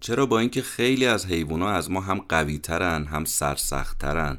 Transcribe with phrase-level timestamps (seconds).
[0.00, 4.38] چرا با اینکه خیلی از حیوونا از ما هم قویترن هم سرسختترن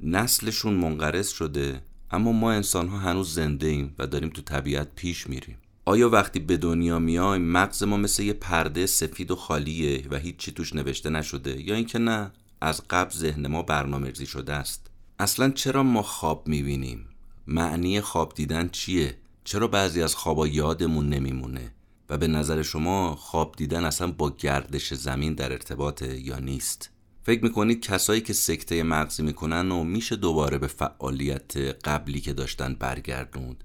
[0.00, 5.26] نسلشون منقرض شده اما ما انسان ها هنوز زنده ایم و داریم تو طبیعت پیش
[5.26, 5.56] میریم.
[5.84, 10.52] آیا وقتی به دنیا میایم مغز ما مثل یه پرده سفید و خالیه و هیچی
[10.52, 14.86] توش نوشته نشده؟ یا اینکه نه از قبل ذهن ما برنامه‌ریزی شده است.
[15.18, 17.08] اصلا چرا ما خواب می‌بینیم؟
[17.46, 21.72] معنی خواب دیدن چیه؟ چرا بعضی از خوابا یادمون نمیمونه؟
[22.08, 26.90] و به نظر شما خواب دیدن اصلا با گردش زمین در ارتباطه یا نیست؟
[27.22, 32.74] فکر می‌کنید کسایی که سکته مغزی می‌کنن و میشه دوباره به فعالیت قبلی که داشتن
[32.74, 33.64] برگردوند؟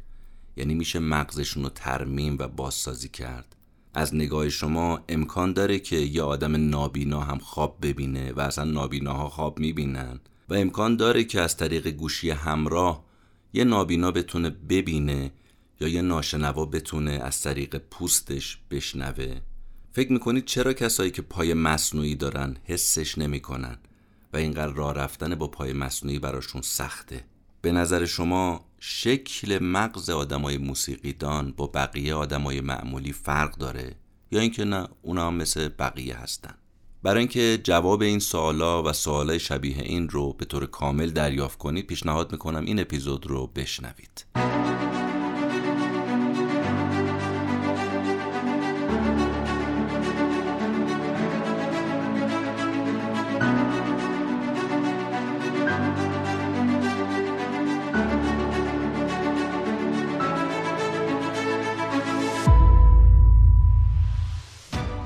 [0.58, 3.56] یعنی میشه مغزشون رو ترمیم و بازسازی کرد؟
[3.94, 9.30] از نگاه شما امکان داره که یه آدم نابینا هم خواب ببینه و اصلا نابیناها
[9.30, 13.04] خواب می‌بینن؟ و امکان داره که از طریق گوشی همراه
[13.54, 15.32] یه نابینا بتونه ببینه
[15.82, 19.40] یا یه ناشنوا بتونه از طریق پوستش بشنوه؟
[19.92, 23.78] فکر می‌کنید چرا کسایی که پای مصنوعی دارن حسش نمی‌کنن
[24.34, 27.24] و اینقدر راه رفتن با پای مصنوعی براشون سخته؟
[27.62, 33.96] به نظر شما شکل مغز آدمای موسیقیدان با بقیه آدمای معمولی فرق داره؟
[34.32, 36.54] یا اینکه نه اونا هم مثل بقیه هستن؟
[37.04, 41.88] برای اینکه جواب این سوالا و سوالای شبیه این رو به طور کامل دریافت کنید
[41.88, 44.26] پیشنهاد می‌کنم این اپیزود رو بشنوید.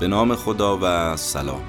[0.00, 1.62] به نام خدا و سلام.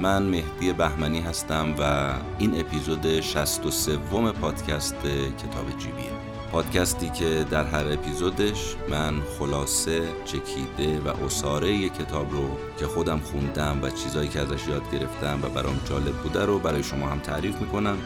[0.00, 3.96] من مهدی بهمنی هستم و این اپیزود 63
[4.40, 4.96] پادکست
[5.38, 6.10] کتاب جیبیه.
[6.52, 13.78] پادکستی که در هر اپیزودش من خلاصه چکیده و اصاره کتاب رو که خودم خوندم
[13.82, 17.60] و چیزایی که ازش یاد گرفتم و برام جالب بوده رو برای شما هم تعریف
[17.60, 17.96] می‌کنم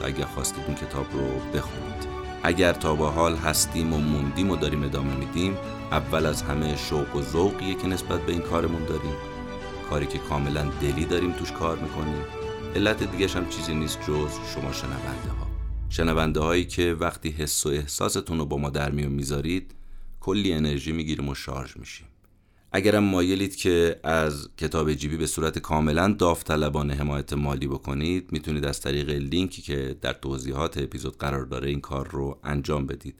[0.00, 2.09] تا اگر خواستید اون کتاب رو بخونید.
[2.42, 5.56] اگر تا با حال هستیم و موندیم و داریم ادامه میدیم
[5.92, 9.14] اول از همه شوق و ذوقیه که نسبت به این کارمون داریم.
[9.90, 12.22] کاری که کاملا دلی داریم توش کار می‌کنیم.
[12.76, 15.46] علت دیگه هم چیزی نیست جز شما شنونده ها
[15.88, 19.74] شنونده هایی که وقتی حس و احساستون رو با ما در میون می‌ذارید
[20.20, 22.06] کلی انرژی می‌گیریم و شارژ میشیم.
[22.72, 28.80] اگرم مایلید که از کتاب جیبی به صورت کاملا داوطلبانه حمایت مالی بکنید می‌تونید از
[28.80, 33.14] طریق لینکی که در توضیحات اپیزود قرار داره این کار رو انجام بدید.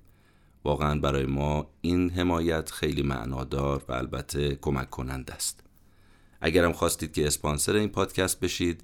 [0.64, 5.64] واقعا برای ما این حمایت خیلی معنادار و البته کمک کننده است.
[6.40, 8.80] اگرم خواستید که اسپانسر این پادکست بشید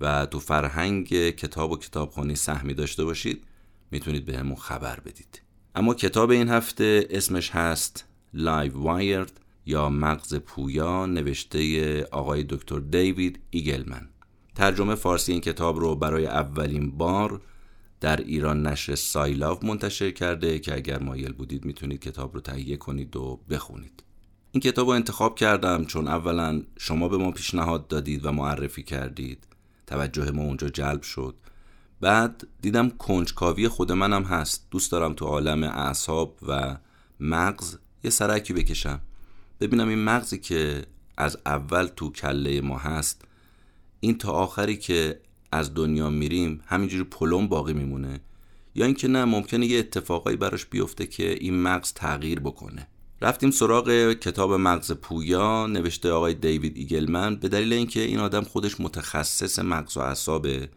[0.00, 3.44] و تو فرهنگ کتاب و کتابخونی سهمی داشته باشید
[3.90, 5.42] می‌تونید بهمون خبر بدید.
[5.74, 8.04] اما کتاب این هفته اسمش هست
[8.34, 14.08] Livewired یا مغز پویا نوشته آقای دکتر دیوید ایگلمن.
[14.54, 17.40] ترجمه فارسی این کتاب رو برای اولین بار
[18.00, 23.16] در ایران نشر سایلاو منتشر کرده که اگر مایل بودید می‌تونید کتاب رو تهیه کنید
[23.16, 24.02] و بخونید.
[24.52, 29.46] این کتاب رو انتخاب کردم چون اولا شما به ما پیشنهاد دادید و معرفی کردید.
[29.86, 31.34] توجه ما اونجا جلب شد.
[32.00, 34.66] بعد دیدم کنجکاوی خود منم هست.
[34.70, 36.76] دوست دارم تو عالم اعصاب و
[37.20, 39.00] مغز یه سرکی بکشم.
[39.60, 43.22] ببینم این مغزی که از اول تو کله ما هست
[44.00, 45.20] این تا آخری که
[45.52, 48.20] از دنیا میریم همینجوری پلم باقی میمونه؟
[48.74, 52.88] یا اینکه نه ممکنه یه اتفاقایی براش بیفته که این مغز تغییر بکنه؟
[53.22, 58.80] رفتیم سراغ کتاب مغز پویا نوشته آقای دیوید ایگلمن به دلیل اینکه این آدم خودش
[58.80, 60.68] متخصص مغز و اعصابه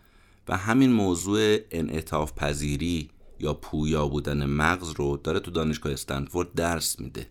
[0.48, 7.00] و همین موضوع انعطاف پذیری یا پویا بودن مغز رو داره تو دانشگاه استنفورد درس
[7.00, 7.28] میده.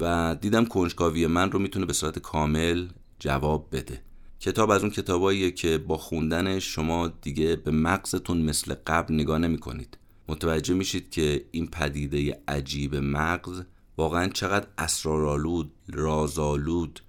[0.00, 4.02] و دیدم کنجکاوی من رو می‌تونه به صورت کامل جواب بده.
[4.40, 9.58] کتاب از اون کتاباییه که با خوندنش شما دیگه به مغزتون مثل قبل نگاه نمی
[9.58, 9.98] کنید
[10.28, 13.62] متوجه میشید که این پدیده عجیب مغز
[13.96, 17.00] واقعا چقدر اسرارآلود رازآلود.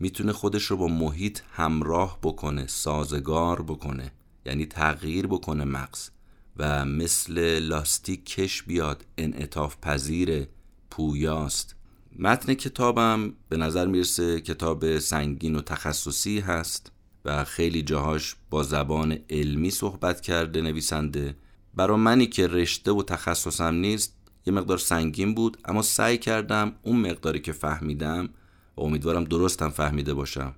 [0.00, 4.12] می‌تونه خودش رو با محیط همراه بکنه سازگار بکنه
[4.46, 6.10] یعنی تغییر بکنه مغز
[6.56, 10.46] و مثل لاستیک کش بیاد انعطاف پذیر
[10.90, 11.75] پویاست.
[12.18, 16.92] متن کتابم به نظر می‌رسه کتاب سنگین و تخصصی هست
[17.24, 21.36] و خیلی جاهاش با زبان علمی صحبت کرده نویسنده.
[21.74, 24.16] برا منی که رشته و تخصصم نیست
[24.46, 28.28] یه مقدار سنگین بود اما سعی کردم اون مقداری که فهمیدم
[28.76, 30.54] و امیدوارم درستم فهمیده باشم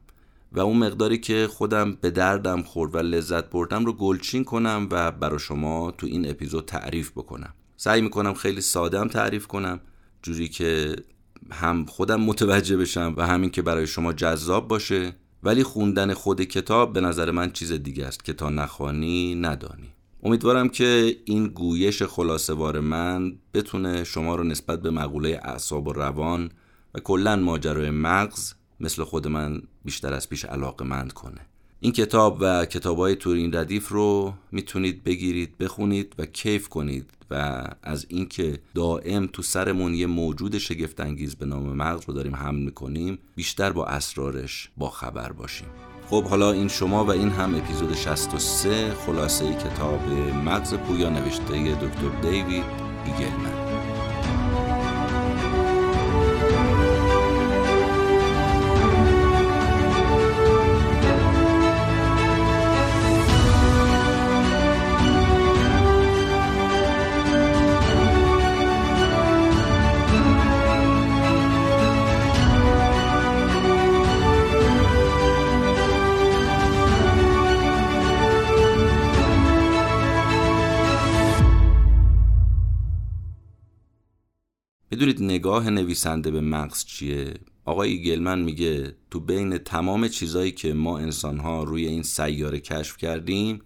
[0.53, 5.11] و اون مقداری که خودم به دردم خورد و لذت بردم رو گلچین کنم و
[5.11, 7.55] برا شما تو این اپیزود تعریف بکنم.
[7.77, 9.81] سعی می‌کنم خیلی ساده هم تعریف کنم
[10.23, 10.97] جوری که
[11.51, 16.93] هم خودم متوجه بشم و همین که برای شما جذاب باشه ولی خوندن خود کتاب
[16.93, 19.89] به نظر من چیز دیگه است که تا نخوانی ندانی.
[20.23, 26.51] امیدوارم که این گویش خلاصوار من بتونه شما رو نسبت به مقوله اعصاب و روان
[26.95, 31.41] و کلا ماجرای مغز مثل خود من بیشتر از پیش علاقه مند کنه.
[31.81, 37.65] این کتاب و کتاب های تورین ردیف رو می‌تونید بگیرید بخونید و کیف کنید و
[37.83, 43.19] از اینکه دائم تو سرمون یه موجود شگفتانگیز به نام مغز رو داریم حمل می‌کنیم
[43.35, 45.69] بیشتر با اسرارش با خبر باشیم.
[46.11, 50.01] خب حالا این شما و این هم اپیزود 63 خلاصه کتاب
[50.45, 52.65] مغز پویا نوشته دکتر دیوید
[53.05, 53.58] ایگلمن.
[85.49, 87.35] نگاه نویسنده به مغز چیه؟
[87.65, 93.61] آقای گلمن میگه تو بین تمام چیزایی که ما انسانها روی این سیاره کشف کردیم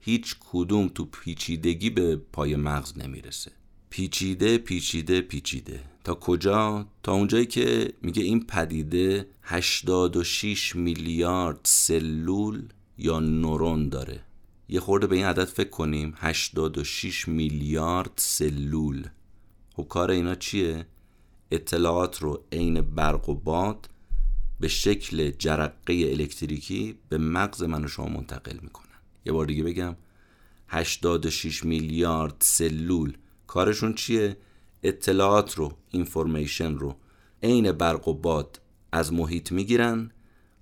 [0.00, 3.52] هیچ کدوم تو پیچیدگی به پای مغز نمی‌رسه
[3.90, 12.62] پیچیده پیچیده پیچیده تا کجا؟ تا اونجایی که میگه این پدیده 86 میلیارد سلول
[12.98, 14.20] یا نورون داره
[14.68, 19.06] یه خورده به این عدد فکر کنیم 86 میلیارد سلول
[19.76, 20.86] خب کار اینا چیه؟
[21.50, 23.88] اطلاعات رو عین برق و باد
[24.60, 28.86] به شکل جرقه الکتریکی به مغز من و شما منتقل می‌کنن
[29.24, 29.96] یه بار دیگه بگم
[30.68, 33.16] 86 میلیارد سلول
[33.46, 34.36] کارشون چیه؟
[34.82, 36.96] اطلاعات رو اینفورمیشن رو
[37.42, 38.60] عین برق و باد
[38.92, 40.10] از محیط می‌گیرن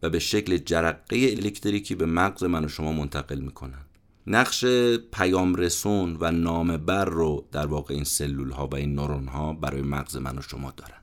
[0.02, 3.83] و به شکل جرقه الکتریکی به مغز من و شما منتقل می‌کنن
[4.26, 4.64] نقش
[5.12, 9.52] پیام رسون و نام بر رو در واقع این سلول ها و این نورون ها
[9.52, 11.00] برای مغز من و شما دارن.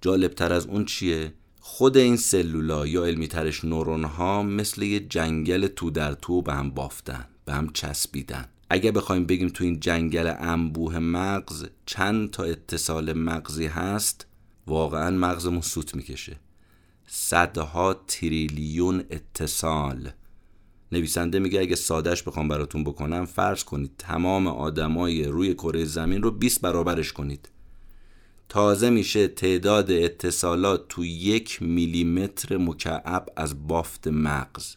[0.00, 5.00] جالب تر از اون چیه؟ خود این سلولا یا علمی ترش نورون ها مثل یه
[5.00, 8.48] جنگل تو در تو به هم بافتن به هم چسبیدن.
[8.70, 14.26] اگه بخوایم بگیم تو این جنگل انبوه مغز چند تا اتصال مغزی هست
[14.66, 16.36] واقعا مغزمون سوت می‌کشه.
[17.06, 20.10] صدها تریلیون اتصال.
[20.92, 26.30] نویسنده میگه اگه سادش بخوام براتون بکنم فرض کنید تمام آدمای روی کره زمین رو
[26.30, 27.48] 20 برابرش کنید.
[28.48, 34.74] تازه میشه تعداد اتصالات تو یک میلیمتر مکعب از بافت مغز.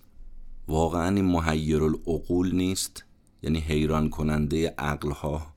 [0.68, 3.04] واقعا این محیر العقول نیست؟
[3.44, 5.54] یعنی حیران کننده عقلها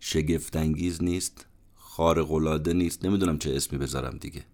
[0.00, 4.44] شگفتانگیز نیست؟ خارق نیست؟ نمی‌دونم چه اسمی بذارم دیگه.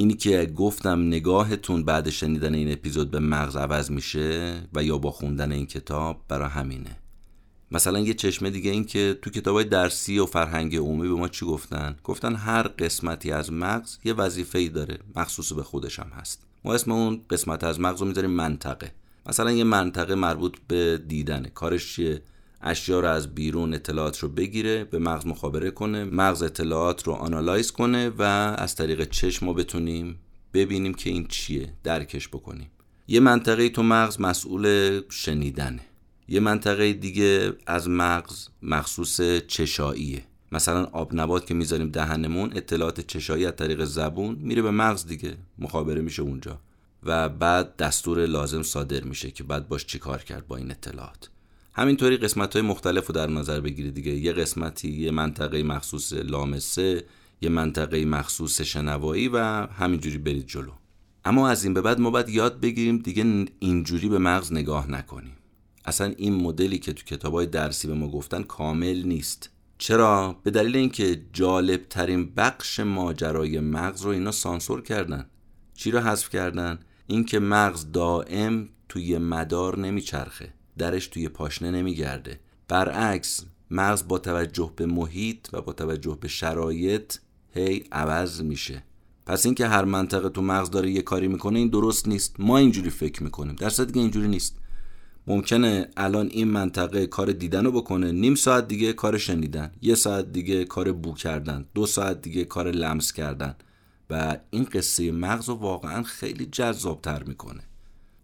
[0.00, 5.10] اینی که گفتم نگاهتون بعد شنیدن این اپیزود به مغز عوض میشه و یا با
[5.10, 6.96] خوندن این کتاب برای همینه.
[7.70, 11.46] مثلا یه چشمه دیگه این که تو کتابای درسی و فرهنگ عمومی به ما چی
[11.46, 16.42] گفتن؟ گفتن هر قسمتی از مغز یه وظیفه ای داره مخصوص به خودش هم هست.
[16.64, 18.92] ما اسم اون قسمت از مغز رو می‌ذاریم منطقه.
[19.26, 21.48] مثلا یه منطقه مربوط به دیدنه.
[21.48, 22.22] کارش چیه؟
[22.60, 27.72] اشیا رو از بیرون اطلاعات رو بگیره به مغز مخابره کنه مغز اطلاعات رو آنالایز
[27.72, 28.22] کنه و
[28.58, 30.18] از طریق چشم ما بتونیم
[30.54, 32.70] ببینیم که این چیه درکش بکنیم.
[33.08, 35.80] یه منطقه تو مغز مسئول شنیدنه.
[36.28, 40.24] یه منطقه دیگه از مغز مخصوص چشاییه.
[40.52, 45.36] مثلا آب نبات که می‌ذاریم دهنمون اطلاعات چشایی از طریق زبون میره به مغز دیگه
[45.58, 46.58] مخابره میشه اونجا.
[47.02, 51.30] و بعد دستور لازم صادر میشه که بعد باش چیکار کرد با این اطلاعات.
[51.78, 54.12] همینطوری قسمت های مختلف رو در نظر بگیرید دیگه.
[54.12, 57.04] یه قسمتی یه منطقه مخصوص لامسه
[57.40, 60.72] یه منطقه مخصوص شنوایی و همینجوری برید جلو.
[61.24, 65.32] اما از این به بعد ما باید یاد بگیریم دیگه اینجوری به مغز نگاه نکنیم.
[65.84, 69.50] اصلا این مدلی که تو کتاب های درسی به ما گفتن کامل نیست.
[69.78, 75.26] چرا؟ به دلیل اینکه جالب ترین بخش ماجرای مغز رو اینا سانسور کردن.
[75.74, 80.57] چی رو حذف کردن؟ اینکه مغز دائم توی مدار نمیچرخه.
[80.78, 82.40] درش توی پاشنه نمیگرده.
[82.68, 87.14] برعکس مغز با توجه به محیط و با توجه به شرایط
[87.54, 88.82] هی عوض میشه.
[89.26, 92.34] پس اینکه هر منطقه تو مغز داره یه کاری می‌کنه این درست نیست.
[92.38, 93.54] ما اینجوری فکر می‌کنیم.
[93.54, 94.56] در که اینجوری نیست.
[95.26, 100.32] ممکنه الان این منطقه کار دیدن رو بکنه نیم ساعت دیگه کار شنیدن یه ساعت
[100.32, 103.56] دیگه کار بو کردن دو ساعت دیگه کار لمس کردن.
[104.10, 107.60] و این قصه مغز رو واقعا خیلی جذابتر می‌کنه.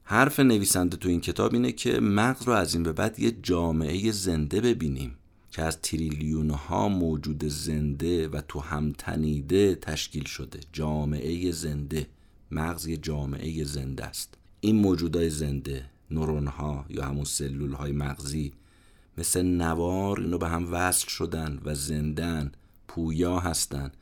[0.07, 4.11] حرف نویسنده تو این کتاب اینه که مغز رو از این به بعد یه جامعه
[4.11, 5.15] زنده ببینیم
[5.51, 10.61] که از تریلیون ها موجود زنده و تو هم تنیده تشکیل شده.
[10.73, 12.07] جامعه زنده.
[12.51, 14.35] مغز یه جامعه زنده است.
[14.61, 18.53] این موجودای زنده نورون ها یا همون سلول های مغزی
[19.19, 22.53] مثل نوار اینو به هم وصل شدن و زندن
[22.89, 23.93] پویا هستن.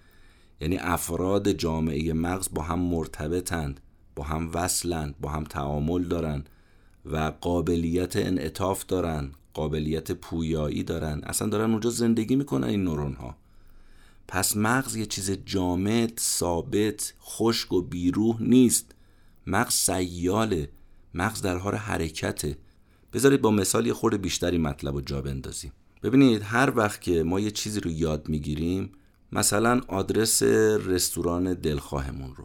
[0.61, 3.81] یعنی افراد جامعه مغز با هم مرتبطند.
[4.17, 6.45] با هم وصلند با هم تعامل دارن
[7.05, 13.37] و قابلیت انعطاف دارن قابلیت پویایی دارن اصلا دارن اونجا زندگی می‌کنن این نورون ها
[14.29, 18.95] پس مغز یه چیز جامد ثابت خشک و بیروح نیست.
[19.47, 20.69] مغز سیاله.
[21.15, 22.59] مغز در حال حرکته.
[23.13, 25.73] بذارید با مثال یه خورده بیشتری مطلب رو جا بندازیم.
[26.03, 28.93] ببینید هر وقت که ما یه چیزی رو یاد می‌گیریم
[29.33, 30.43] مثلا آدرس
[30.87, 32.45] رستوران دلخواهمون رو.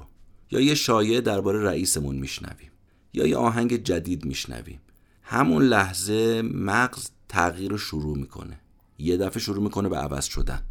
[0.51, 2.71] یا یه شایعه درباره رئیسمون میشنویم
[3.13, 4.79] یا یه آهنگ جدید میشنویم.
[5.23, 8.59] همون لحظه مغز تغییر رو شروع می‌کنه.
[8.97, 10.61] یه دفعه شروع می‌کنه به عوض شدن.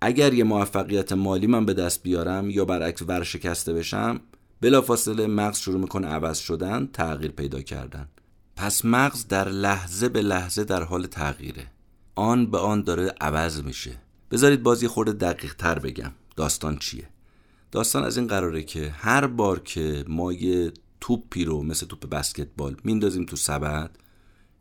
[0.00, 4.20] اگر یه موفقیت مالی من به دست بیارم یا برعکس ورشکسته بشم
[4.60, 8.08] بلافاصله مغز شروع می‌کنه عوض شدن تغییر پیدا کردن.
[8.56, 11.66] پس مغز در لحظه به لحظه در حال تغییره.
[12.14, 13.92] آن به آن داره عوض میشه.
[14.30, 16.12] بذارید بازی خورده دقیق تر بگم.
[16.36, 17.08] داستان چیه؟
[17.70, 22.76] داستان از این قراره که هر بار که ما یه توپی رو مثل توپ بسکتبال
[22.84, 23.90] میندازیم تو سبد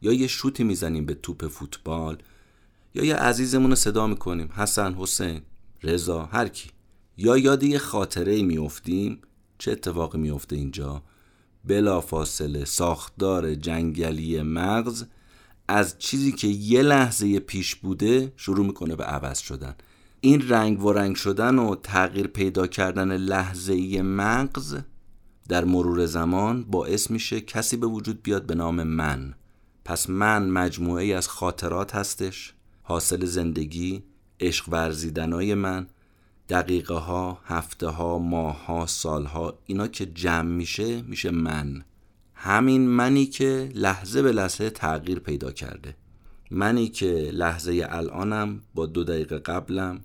[0.01, 2.17] یا یه شوتی می‌زنیم به توپ فوتبال
[2.95, 5.41] یا یه عزیزمون رو صدا می‌کنیم حسن حسین
[5.83, 6.69] رضا هر کی
[7.17, 9.21] یا یاد یه خاطره میافتیم
[9.57, 11.03] چه اتفاقی میفته اینجا؟
[11.65, 15.05] بلا فاصله ساختار جنگلی مغز
[15.67, 19.75] از چیزی که یه لحظه پیش بوده شروع می‌کنه به عوض شدن.
[20.25, 24.77] این رنگ و رنگ شدن و تغییر پیدا کردن لحظه مغز
[25.50, 29.34] در مرور زمان باعث میشه کسی به وجود بیاد به نام من.
[29.84, 32.53] پس من مجموعه ای از خاطرات هستش
[32.84, 34.03] حاصل زندگی
[34.39, 35.88] عشق ورزیدنای من
[36.50, 41.84] دقیقه ها هفته ها ماه ها سال ها اینا که جمع میشه میشه من.
[42.34, 45.96] همین منی که لحظه به لحظه تغییر پیدا کرده.
[46.51, 50.01] منی که لحظه الانم با دو دقیقه قبلم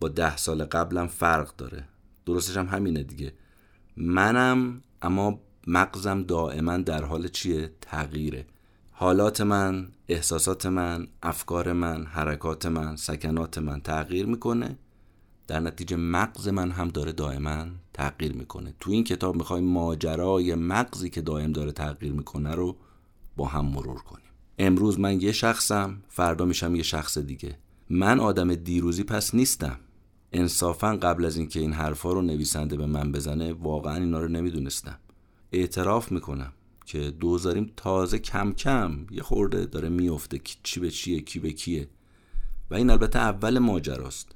[0.00, 1.84] با ده سال قبلم فرق داره.
[2.26, 3.32] درستش هم همینه دیگه.
[3.96, 8.46] منم اما مغزم دائما در حال چیه؟ تغییره.
[8.90, 14.78] حالات من احساسات من افکار من حرکات من سکنات من تغییر می‌کنه.
[15.46, 18.74] در نتیجه مغز من هم داره دائما تغییر می‌کنه.
[18.80, 22.76] تو این کتاب می‌خوایم ماجرای مغزی که دائم داره تغییر می‌کنه رو
[23.36, 24.26] با هم مرور کنیم.
[24.58, 27.58] امروز من یه شخصم فردا میشم یه شخص دیگه.
[27.90, 29.78] من آدم دیروزی پس نیستم.
[30.32, 34.98] انصافا قبل از اینکه این حرفا رو نویسنده به من بزنه واقعا اینا رو نمی‌دونستم.
[35.52, 36.52] اعتراف می‌کنم
[36.84, 41.88] که دوزاریم تازه کم کم یه خورده داره میفته چی به چیه کی به کیه.
[42.70, 44.32] و این البته اول ماجراست.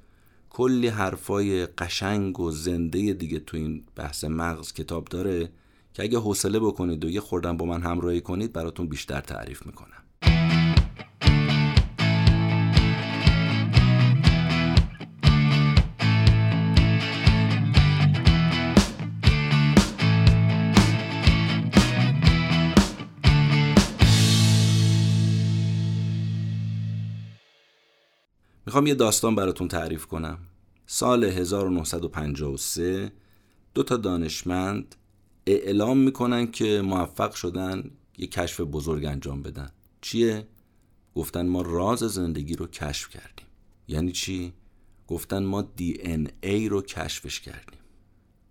[0.51, 5.51] کلی حرفای قشنگ و زنده دیگه تو این بحث مغز کتاب داره
[5.95, 10.70] که اگه حوصله بکنید و یه خوردن با من همراهی کنید براتون بیشتر تعریف می‌کنم.
[28.71, 30.39] می‌خوام یه داستان براتون تعریف کنم.
[30.87, 33.13] سال 1953
[33.75, 34.95] دو تا دانشمند
[35.47, 39.71] اعلام می‌کنن که موفق شدن یه کشف بزرگ انجام بدن.
[40.01, 40.47] چیه؟
[41.15, 43.47] گفتن ما راز زندگی رو کشف کردیم.
[43.89, 44.53] یعنی چی؟
[45.07, 47.81] گفتن ما دی ان ای رو کشفش کردیم.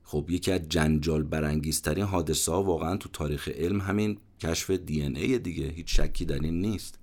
[0.03, 5.15] خب یکی از جنجال برانگیزترین حادثه ها واقعا تو تاریخ علم همین کشف دی ان
[5.15, 5.67] ای دیگه.
[5.67, 6.98] هیچ شکی در این نیست.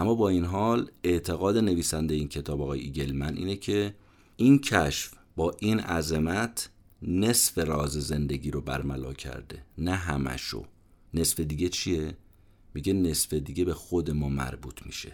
[0.00, 3.94] اما با این حال اعتقاد نویسنده این کتاب آقای ایگلمن اینه که
[4.36, 6.70] این کشف با این عظمت
[7.02, 10.64] نصف راز زندگی رو برملا کرده نه همشو
[11.14, 12.16] نصف دیگه چیه؟
[12.74, 15.12] میگه نصف دیگه به خود ما مربوط میشه.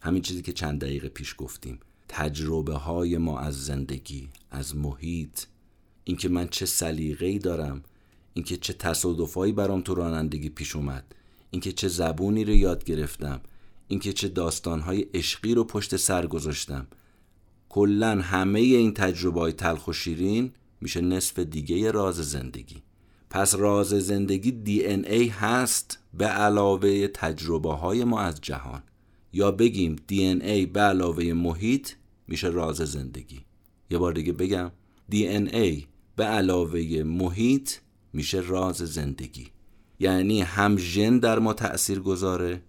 [0.00, 1.80] همین چیزی که چند دقیقه پیش گفتیم.
[2.08, 5.40] تجربه های ما از زندگی از محیط.
[6.04, 7.82] اینکه من چه سلیقه‌ای دارم
[8.34, 11.14] اینکه چه تصادفایی برام تو رانندگی پیش اومد
[11.50, 13.40] اینکه چه زبونی رو یاد گرفتم.
[13.94, 16.86] اینکه چه داستانهای عشقی رو پشت سر گذاشتم.
[17.68, 22.82] کلا همه این تجربه های تلخ و شیرین میشه نصف دیگه راز زندگی.
[23.30, 28.82] پس راز زندگی دی ان ای هست به علاوه تجربه های ما از جهان.
[29.32, 31.90] یا بگیم دی ان ای به علاوه محیط
[32.28, 33.40] میشه راز زندگی.
[33.90, 34.70] یه بار دیگه بگم
[35.08, 35.86] دی ان ای
[36.16, 37.70] به علاوه محیط
[38.12, 39.50] میشه راز زندگی.
[40.00, 42.62] یعنی هم ژن در ما تأثیر گذاره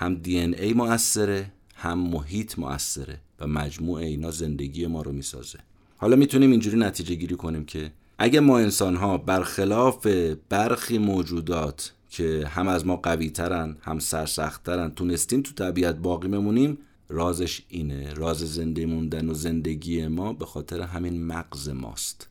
[0.00, 5.58] هم دی ان ای مؤثره هم محیط مؤثره و مجموع اینا زندگی ما رو می‌سازه.
[5.96, 10.06] حالا می‌تونیم اینجوری نتیجه گیری کنیم که اگه ما انسان ها برخلاف
[10.48, 16.78] برخی موجودات که هم از ما قوی ترن هم سرسختترن تونستیم تو طبیعت باقی بمونیم
[17.08, 18.14] رازش اینه.
[18.14, 22.28] راز زنده موندن و زندگی ما به خاطر همین مغز ماست.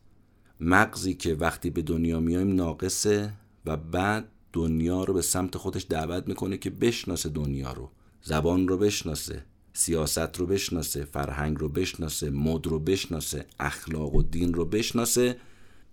[0.60, 3.32] مغزی که وقتی به دنیا میایم ناقصه
[3.66, 7.90] و بعد دنیا رو به سمت خودش دعوت می‌کنه که بشناسه دنیا رو.
[8.22, 14.54] زبان رو بشناسه سیاست رو بشناسه فرهنگ رو بشناسه مد رو بشناسه اخلاق و دین
[14.54, 15.36] رو بشناسه.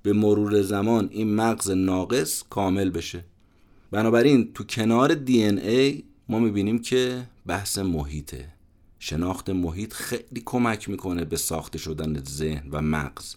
[0.04, 3.26] به مرور زمان این مغز ناقص کامل بشه.
[3.92, 8.54] بنابراین تو کنار دی ای ما می‌بینیم که بحث محیطه.
[9.00, 13.36] شناخت محیط خیلی کمک می‌کنه به ساخته شدن ذهن و مغز.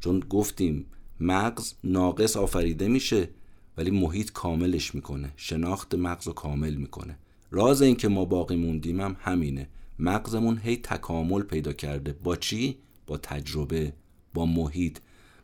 [0.00, 0.86] چون گفتیم
[1.20, 3.28] مغز ناقص آفریده میشه.
[3.78, 5.32] ولی محیط کاملش می‌کنه.
[5.36, 7.18] شناخت مغز رو کامل می‌کنه.
[7.50, 9.68] راز این که ما باقی موندیم هم همینه.
[9.98, 12.12] مغزمون هی تکامل پیدا کرده.
[12.24, 12.76] با چی؟
[13.06, 13.92] با تجربه
[14.34, 14.98] با محیط.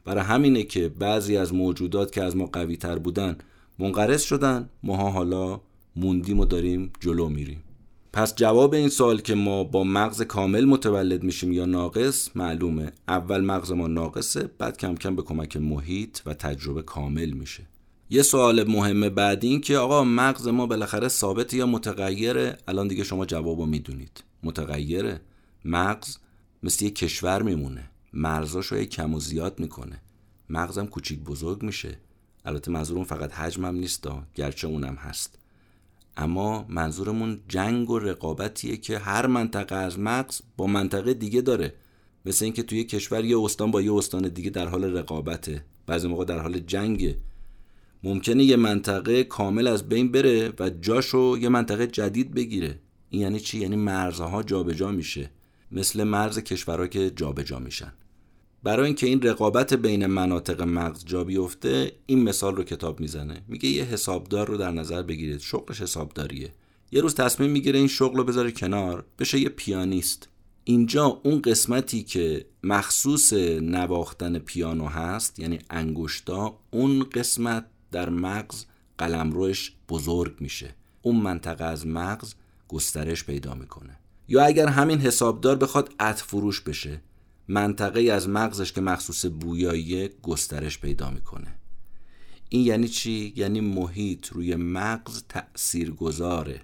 [0.04, 3.36] برای همینه که بعضی از موجودات که از ما قوی تر بودن
[3.78, 4.68] منقرض شدن.
[4.82, 5.60] ماها حالا
[5.96, 7.62] موندیم و داریم جلو میریم.
[8.12, 12.92] پس جواب این سوال که ما با مغز کامل متولد میشیم یا ناقص معلومه.
[13.08, 17.62] اول مغز ما ناقصه بعد کم کم به کمک محیط و تجربه کامل میشه.
[18.12, 23.04] یه سوال مهم بعدی این که آقا مغز ما بالاخره ثابت یا متغیره؟ الان دیگه
[23.04, 24.24] شما جوابو می‌دونید.
[24.42, 25.20] متغیره.
[25.64, 26.16] مغز
[26.62, 27.90] مثل یه کشور میمونه.
[28.12, 30.00] مرزاشو کم و زیاد می‌کنه.
[30.48, 31.98] مغزم کوچیک بزرگ میشه.
[32.44, 35.38] البته منظورم فقط حجمم نیست گرچه اونم هست.
[36.16, 41.74] اما منظورمون جنگ و رقابتیه که هر منطقه از مغز با منطقه دیگه داره.
[42.26, 45.64] مثل اینکه توی کشور یه استان با یه استان دیگه در حال رقابته.
[45.86, 47.18] بعضی موقع در حال جنگه.
[48.04, 52.78] ممکنه یه منطقه کامل از بین بره و جاشو یه منطقه جدید بگیره.
[53.10, 55.30] این یعنی چی؟ یعنی مرزها جابجا میشه.
[55.72, 57.92] مثل مرز کشورها که جابجا میشن.
[58.62, 63.42] برای اینکه این رقابت بین مناطق مغز جا بیفته این مثال رو کتاب می‌زنه.
[63.48, 65.40] میگه یه حسابدار رو در نظر بگیرید.
[65.40, 66.52] شغلش حسابداریه.
[66.92, 69.04] یه روز تصمیم می‌گیره این شغل رو بذاره کنار.
[69.18, 70.28] بشه یه پیانیست.
[70.64, 78.64] اینجا اون قسمتی که مخصوص نواختن پیانو هست یعنی انگشتا اون قسمت در مغز
[78.98, 80.74] قلمروش بزرگ میشه.
[81.02, 82.34] اون منطقه از مغز
[82.68, 83.98] گسترش پیدا می‌کنه.
[84.28, 87.00] یا اگر همین حسابدار بخواد عطر فروش بشه
[87.48, 91.54] منطقه از مغزش که مخصوص بویایی گسترش پیدا می‌کنه.
[92.48, 96.60] این یعنی چی؟ یعنی محیط روی مغز تأثیر گذاره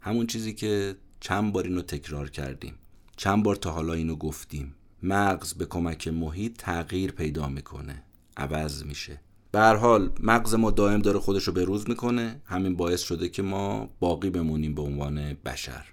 [0.00, 2.74] همون چیزی که چند بار اینو تکرار کردیم.
[3.16, 4.74] چند بار تا حالا اینو گفتیم.
[5.02, 8.02] مغز به کمک محیط تغییر پیدا می‌کنه.
[8.36, 9.20] عوض میشه.
[9.52, 12.40] به هر حال مغز ما دائم داره خودش رو به روز می‌کنه.
[12.44, 15.84] همین باعث شده که ما باقی بمونیم به عنوان بشر.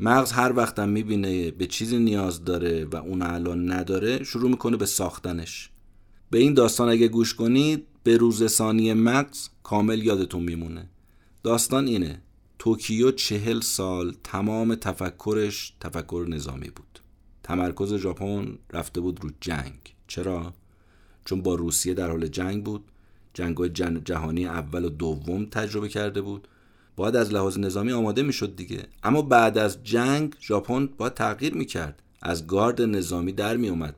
[0.00, 4.86] مغز هر وقتم می‌بینه به چیزی نیاز داره و اون الان نداره شروع می‌کنه به
[4.86, 5.70] ساختنش.
[6.30, 10.90] به این داستان اگه گوش کنید به روز ثانی مغز کامل یادتون میمونه.
[11.42, 12.22] داستان اینه
[12.58, 17.00] توکیو چهل سال تمام تفکرش تفکر نظامی بود.
[17.42, 19.94] تمرکز ژاپن رفته بود رو جنگ.
[20.06, 20.52] چرا؟
[21.24, 22.84] چون با روسیه در حال جنگ بود.
[23.34, 26.48] جنگ جهانی اول و دوم تجربه کرده بود.
[26.96, 28.82] باید از لحاظ نظامی آماده می‌شد دیگه.
[29.02, 32.02] اما بعد از جنگ ژاپن باید تغییر می‌کرد.
[32.22, 33.96] از گارد نظامی در میومد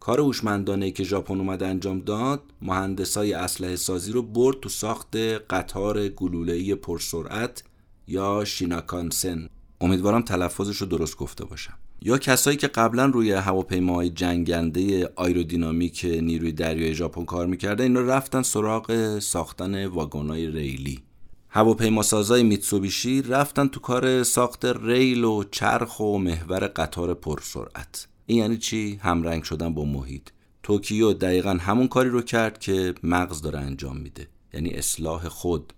[0.00, 5.16] کار هوشمندانه که ژاپن اومد انجام داد مهندسای اسلحه سازی رو برد تو ساخت
[5.50, 7.62] قطار گلوله‌ای پرسرعت
[8.06, 9.48] یا شیناکانسن.
[9.80, 11.74] امیدوارم تلفظش رو درست گفته باشم.
[12.02, 18.42] یا کسایی که قبلا روی هواپیماهای جنگنده آیرودینامیک نیروی دریای ژاپن کار می‌کردن اینا رفتن
[18.42, 21.02] سراغ ساختن واگنای ریلی.
[21.48, 28.08] هواپیماسازای میتسوبیشی رفتن تو کار ساخت ریل و چرخ و محور قطار پرسرعت.
[28.26, 30.28] این یعنی چی؟ همرنگ شدن با محیط.
[30.62, 34.28] توکیو دقیقا همون کاری رو کرد که مغز داره انجام میده.
[34.54, 35.72] یعنی اصلاح خود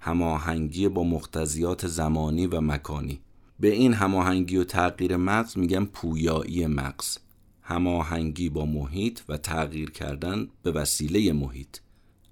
[0.00, 3.20] هماهنگی با مقتضیات زمانی و مکانی.
[3.60, 7.18] به این هماهنگی و تغییر مغز میگن پویایی مغز.
[7.62, 11.76] هماهنگی با محیط و تغییر کردن به وسیله محیط.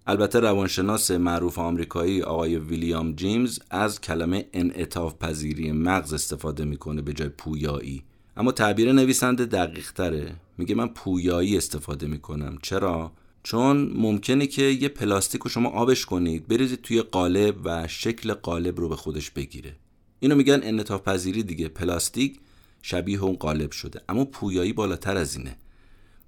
[0.07, 7.12] البته روانشناس معروف آمریکایی آقای ویلیام جیمز از کلمه انعطاف پذیری مغز استفاده می‌کنه به
[7.12, 8.03] جای پویایی.
[8.37, 10.35] اما تعبیر نویسنده دقیق تره.
[10.59, 12.59] میگه من پویایی استفاده می‌کنم.
[12.62, 13.12] چرا؟
[13.43, 18.81] چون ممکنه که یه پلاستیک رو شما آبش کنید بریزید توی قالب و شکل قالب
[18.81, 19.77] رو به خودش بگیره.
[20.20, 22.40] اینو میگن انعطاف پذیری دیگه پلاستیک
[22.83, 24.00] شبیه اون قالب شده.
[24.09, 25.57] اما پویایی بالاتر از اینه.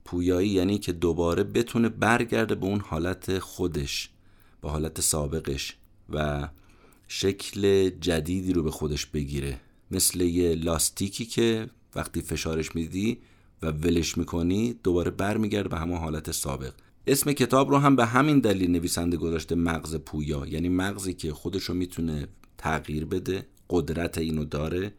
[0.05, 4.11] پویایی یعنی که دوباره بتونه برگرده به اون حالت خودش
[4.63, 5.77] به حالت سابقش
[6.11, 6.49] و
[7.09, 9.61] شکل جدیدی رو به خودش بگیره.
[9.91, 13.19] مثل یه لاستیکی که وقتی فشارش میدی
[13.63, 16.73] و ولش می‌کنی دوباره برمیگرده به همون حالت سابق.
[17.07, 20.47] اسم کتاب رو هم به همین دلیل نویسنده گذاشته مغز پویا.
[20.47, 24.93] یعنی مغزی که خودش رو می‌تونه تغییر بده قدرت اینو داره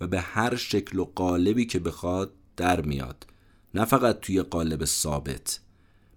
[0.00, 3.26] و به هر شکل و قالبی که بخواد در میاد.
[3.74, 5.60] نه فقط توی قالب ثابت.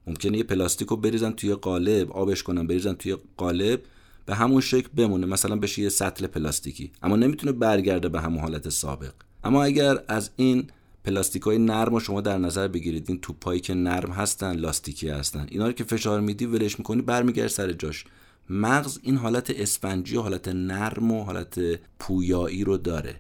[0.08, 3.82] ممکنه یه پلاستیک رو بریزن توی قالب آبش کنن بریزن توی قالب
[4.26, 5.26] به همون شکل بمونه.
[5.26, 6.92] مثلا بشه یه سطل پلاستیکی.
[7.04, 9.14] اما نمی‌تونه برگرده به همون حالت سابق.
[9.44, 10.68] اما اگر از این
[11.04, 15.48] پلاستیک های نرم رو شما در نظر بگیرید این توپایی که نرم هستن لاستیکی هستن
[15.50, 18.06] اینا رو که فشار میدی ولش می‌کنی برمیگرد سر جاش.
[18.50, 21.60] مغز این حالت اسفنجی و حالت نرم و حالت
[22.00, 23.20] پویایی رو داره.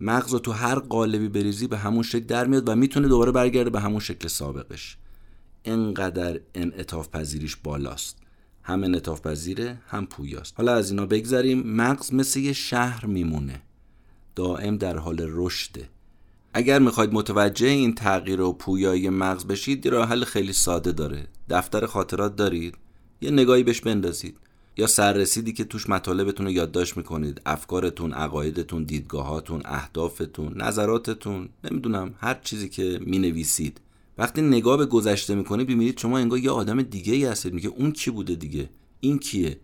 [0.00, 3.70] مغز رو تو هر قالبی بریزی به همون شکل در میاد و می‌تونه دوباره برگرده
[3.70, 4.96] به همون شکل سابقش.
[5.64, 8.18] انقدر انعطاف پذیریش بالاست.
[8.62, 10.54] هم انعطاف پذیره هم پویاست.
[10.56, 13.62] حالا از اینا بگذریم مغز مثل یه شهر میمونه.
[14.34, 15.88] دائم در حال رشده.
[16.54, 21.26] اگر می‌خواید متوجه این تغییر و پویایی مغز بشید راه حل خیلی ساده داره.
[21.48, 22.74] دفتر خاطرات دارید.
[23.20, 24.36] یه نگاهی بهش بندازید.
[24.76, 27.40] یا سررسیدی که توش مطالبتون رو یادداشت می‌کنید.
[27.46, 33.80] افکارتون عقایدتون دیدگاهاتون اهدافتون نظراتتون نمی‌دونم هر چیزی که می‌نویسید.
[34.18, 37.54] وقتی نگاه به گذشته می‌کنید ببینید شما انگار یه آدم دیگه ای هستید.
[37.54, 39.58] میگه اون کی بوده دیگه؟ این کیه؟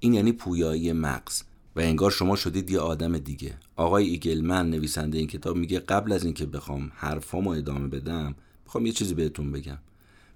[0.00, 1.42] این یعنی پویایی مغز.
[1.76, 3.54] و انگار شما شدید یه آدم دیگه.
[3.76, 8.92] آقای ایگلمن نویسنده این کتاب میگه قبل از اینکه بخوام حرفامو ادامه بدم می‌خوام یه
[8.92, 9.78] چیزی بهتون بگم.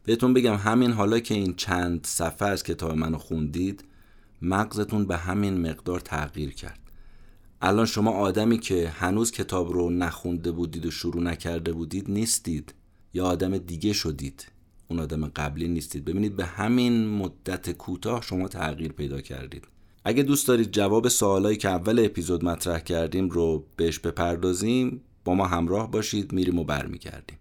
[0.04, 3.84] بهتون بگم همین حالا که این چند صفحه از کتاب منو خوندید
[4.42, 6.80] مغزتون به همین مقدار تغییر کرد.
[7.62, 12.74] الان شما آدمی که هنوز کتاب رو نخونده بودید و شروع نکرده بودید نیستید.
[13.14, 14.46] یا آدم دیگه شدید.
[14.88, 16.04] اون آدم قبلی نیستید.
[16.04, 19.68] ببینید به همین مدت کوتاه شما تغییر پیدا کردید.
[20.04, 25.46] اگه دوست دارید جواب سوالایی که اول اپیزود مطرح کردیم رو بهش بپردازیم با ما
[25.46, 27.37] همراه باشید میریم و برمیگردیم.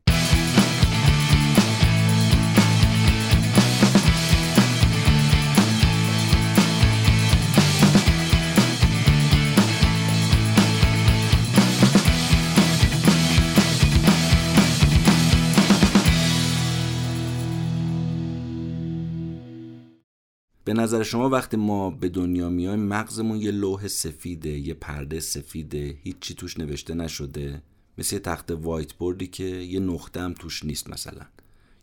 [20.68, 25.98] به نظر شما وقتی ما به دنیا میایم مغزمون یه لوح سفیده یه پرده سفیده
[26.04, 27.62] هیچی توش نوشته نشده
[27.98, 31.26] مثل یه تخت وایت بوردی که یه نقطه هم توش نیست مثلا.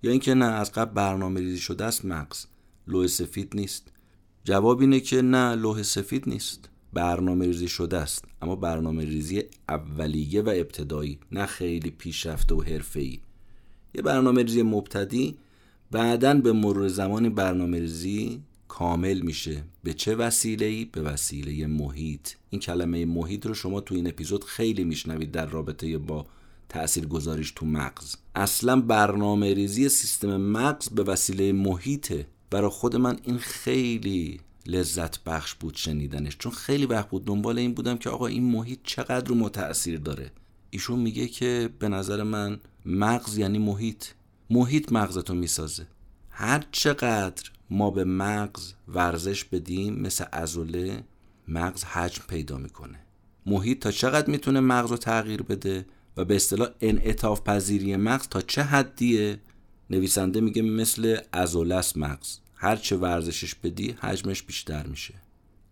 [0.02, 2.46] یا اینکه نه از قبل برنامه ریزی شده است مغز.
[2.86, 3.92] لوح سفید نیست.
[4.44, 6.68] جواب اینه که نه لوح سفید نیست.
[6.92, 8.24] برنامه ریزی شده است.
[8.42, 13.20] اما برنامه ریزی اولیه و ابتدایی نه خیلی پیشرفته و حرفه‌ای.
[13.94, 15.36] یه برنامه ریزی مبتدی
[15.90, 18.42] بعدا به مرور زمان برنامه ریزی
[18.78, 19.64] کامل میشه.
[19.84, 22.30] به چه وسیله ای به وسیله محیط.
[22.50, 26.26] این کلمه محیط رو شما تو این اپیزود خیلی میشنوید در رابطه با
[26.68, 28.16] تأثیر گذاریش تو مغز.
[28.34, 35.54] اصلا برنامه ریزی سیستم مغز به وسیله محیطه برای خود من این خیلی لذت بخش
[35.54, 36.36] بود شنیدنش.
[36.38, 39.98] چون خیلی وقت بود دنبال این بودم که آقا این محیط چقدر رو ما تأثیر
[39.98, 40.32] داره.
[40.70, 44.04] ایشون میگه که به نظر من مغز یعنی محیط.
[44.50, 45.86] محیط مغزتو می‌سازه.
[46.30, 51.04] هر چقدر ما به مغز ورزش بدیم مثل ازوله
[51.48, 52.98] مغز حجم پیدا می‌کنه.
[53.46, 58.40] محیط تا چقدر می‌تونه مغز رو تغییر بده و به اصطلاح انعطاف پذیری مغز تا
[58.40, 59.40] چه حدیه؟
[59.90, 62.38] نویسنده میگه مثل ازوله مغز.
[62.54, 65.14] هر چه ورزشش بدی حجمش بیشتر میشه.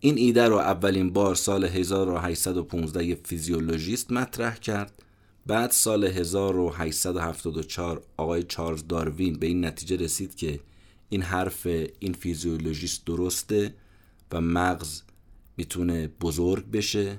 [0.01, 5.03] این ایده رو اولین بار سال 1815 یه فیزیولوژیست مطرح کرد.
[5.47, 10.61] بعد سال 1874 آقای چارلز داروین به این نتیجه رسید که
[11.13, 11.67] این حرف
[11.99, 13.75] این فیزیولوژیست درسته
[14.33, 15.03] و مغز
[15.57, 17.19] می‌تونه بزرگ بشه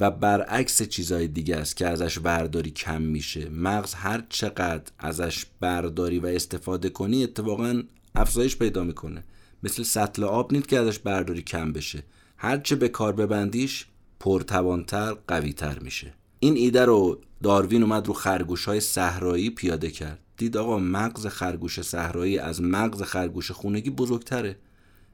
[0.00, 3.48] و برعکس چیزهای دیگه است که ازش برداری کم میشه.
[3.48, 7.82] مغز هر چقدر ازش برداری و استفاده کنی اتفاقا
[8.14, 9.24] افزایش پیدا می‌کنه.
[9.62, 12.02] مثل سطل آب نیست که ازش برداری کم بشه.
[12.36, 13.86] هرچه به کار ببندیش
[14.20, 16.14] پرتوانتر قویتر میشه.
[16.40, 20.18] این ایده رو داروین اومد رو خرگوش های صحرایی پیاده کرد.
[20.36, 24.56] دید آقا مغز خرگوش صحرایی از مغز خرگوش خونگی بزرگتره.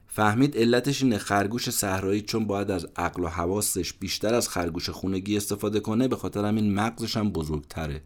[0.07, 5.37] فهمید علتش اینه خرگوش صحرایی چون باید از عقل و حواسش بیشتر از خرگوش خونگی
[5.37, 8.03] استفاده کنه به خاطر همین مغزش هم بزرگتره.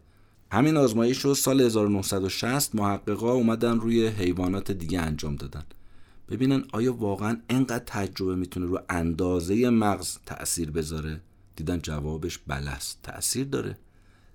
[0.51, 5.63] همین آزمایش رو سال 1960 محققا اومدن روی حیوانات دیگه انجام دادن.
[6.29, 11.21] ببینن آیا واقعا انقدر تجربه می‌تونه رو اندازه مغز تأثیر بذاره؟
[11.55, 13.77] دیدن جوابش بلست تأثیر داره.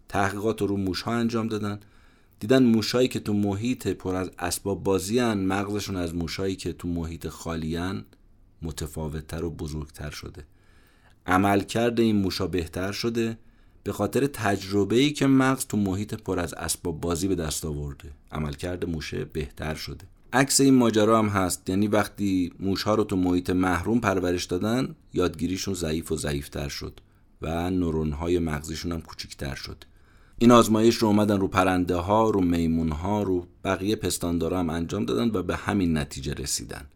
[0.09, 1.81] تحقیقات رو موش ها انجام دادن.
[2.40, 7.29] دیدن موشایی که تو محیط پر از اسباب بازیان مغزشون از موشایی که تو محیط
[7.29, 8.05] خالیان
[8.62, 10.44] متفاوتتر و بزرگتر شده.
[11.26, 13.38] عملکرد این موشا بهتر شده
[13.85, 18.11] به خاطر تجربه ای که مغز تو محیط پر از اسباب بازی به دست آورده.
[18.33, 20.05] عملکرد موشه بهتر شده.
[20.33, 21.68] عکس این ماجرا هم هست.
[21.68, 27.00] یعنی وقتی موشها رو تو محیط محروم پرورش دادن یادگیریشون ضعیف و ضعیفتر شد
[27.42, 29.85] و نورونهای مغزیشون هم کوچیکتر شد.
[30.42, 35.05] این آزمایش رو اومدن رو پرنده ها رو میمون ها رو بقیه پستاندارا هم انجام
[35.05, 36.87] دادن و به همین نتیجه رسیدن.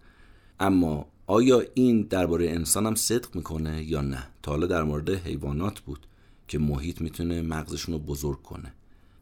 [0.61, 5.81] اما آیا این درباره انسان هم صدق می‌کنه یا نه؟ تا حالا در مورد حیوانات
[5.81, 6.07] بود
[6.49, 8.73] که محیط می‌تونه مغزشون رو بزرگ کنه.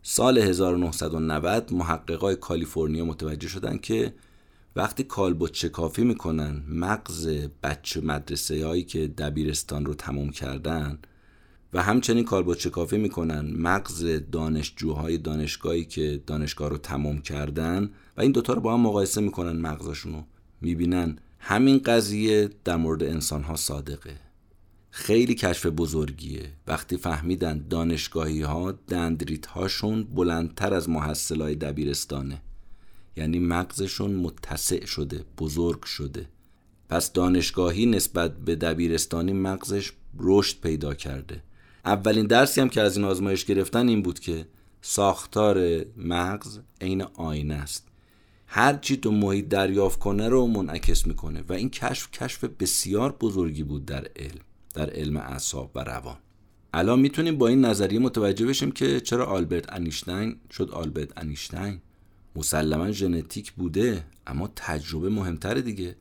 [0.03, 4.15] سال 1990 محققای کالیفرنیا متوجه شدن که
[4.77, 7.29] وقتی کالبد شکافی می‌کنن مغز
[7.63, 10.99] بچه مدرسه هایی که دبیرستان رو تموم کردن
[11.73, 18.33] و همچنین کالبد شکافی می‌کنن مغز دانشجوهای دانشگاهی که دانشگاه رو تمام کردن و این
[18.33, 20.25] دوتا رو با هم مقایسه می‌کنن مغزشون رو
[20.61, 21.19] می‌بینن.
[21.39, 24.17] همین قضیه در مورد انسان ها صادقه.
[24.91, 26.53] خیلی کشف بزرگیه.
[26.67, 32.43] وقتی فهمیدن دانشگاهی ها دندریت هاشون بلندتر از محصل های دبیرستانه.
[33.17, 36.29] یعنی مغزشون متسع شده بزرگ شده.
[36.89, 41.43] پس دانشگاهی نسبت به دبیرستانی مغزش رشد پیدا کرده.
[41.85, 44.47] اولین درسی هم که از این آزمایش گرفتن این بود که
[44.83, 47.89] ساختار مغز عین آینه است.
[48.47, 53.63] هر چی تو محیط دریافت کنه رو منعکس می‌کنه و این کشف کشف بسیار بزرگی
[53.63, 54.41] بود در علم
[54.75, 56.17] در علم اعصاب و روان.
[56.75, 61.81] الان می‌تونیم با این نظریه متوجه بشیم که چرا آلبرت انیشتین شد آلبرت انیشتین
[62.37, 65.97] مسلما ژنتیک بوده اما تجربه مهمتر دیگه.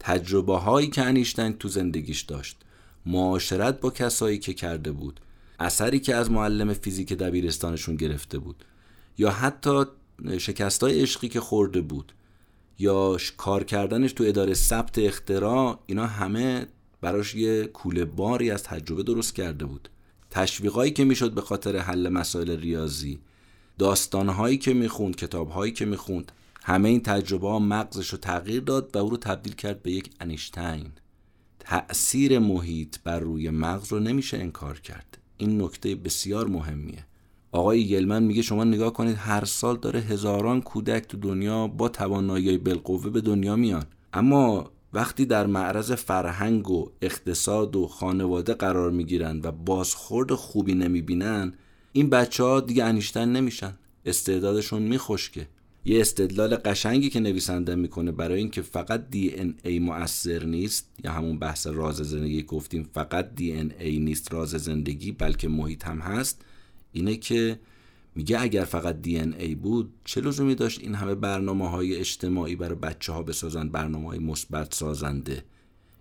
[0.00, 2.64] تجربه هایی که انیشتین تو زندگیش داشت.
[3.06, 5.20] معاشرت با کسایی که کرده بود.
[5.60, 8.64] اثری که از معلم فیزیک دبیرستانشون گرفته بود.
[9.18, 9.84] یا حتی
[10.38, 12.12] شکستای عشقی که خورده بود.
[12.78, 16.66] یا کار کردنش تو اداره ثبت اختراع اینا همه
[17.00, 19.88] براش یه کوله باری از تجربه درست کرده بود.
[20.30, 23.18] تشویقایی که می‌شد به خاطر حل مسائل ریاضی
[23.78, 26.32] داستانهایی که می‌خوند کتابهایی که می‌خوند
[26.64, 30.10] همه این تجربه ها مغزش رو تغییر داد و او رو تبدیل کرد به یک
[30.20, 30.92] انیشتین.
[31.64, 35.18] تأثیر محیط بر روی مغز رو نمیشه انکار کرد.
[35.36, 37.06] این نکته بسیار مهمیه.
[37.52, 42.58] آقای یلمن میگه شما نگاه کنید هر سال داره هزاران کودک تو دنیا با توانایی
[42.58, 43.84] بالقوه به دنیا میان.
[44.12, 51.52] اما وقتی در معرض فرهنگ و اقتصاد و خانواده قرار می‌گیرن و بازخورد خوبی نمی‌بینن
[51.92, 53.78] این بچه ها دیگه انیشتن نمیشن.
[54.04, 55.48] استعدادشون میخشکه.
[55.84, 61.12] یه استدلال قشنگی که نویسنده می‌کنه برای اینکه فقط دی ان ای مؤثر نیست یا
[61.12, 65.98] همون بحث راز زندگی گفتیم فقط دی ان ای نیست راز زندگی بلکه محیط هم
[65.98, 66.44] هست
[66.92, 67.58] اینه که
[68.14, 72.56] میگه اگر فقط دی ان ای بود چه لزومی داشت این همه برنامه های اجتماعی
[72.56, 75.44] برای بچه ها بسازن برنامه های مثبت سازنده؟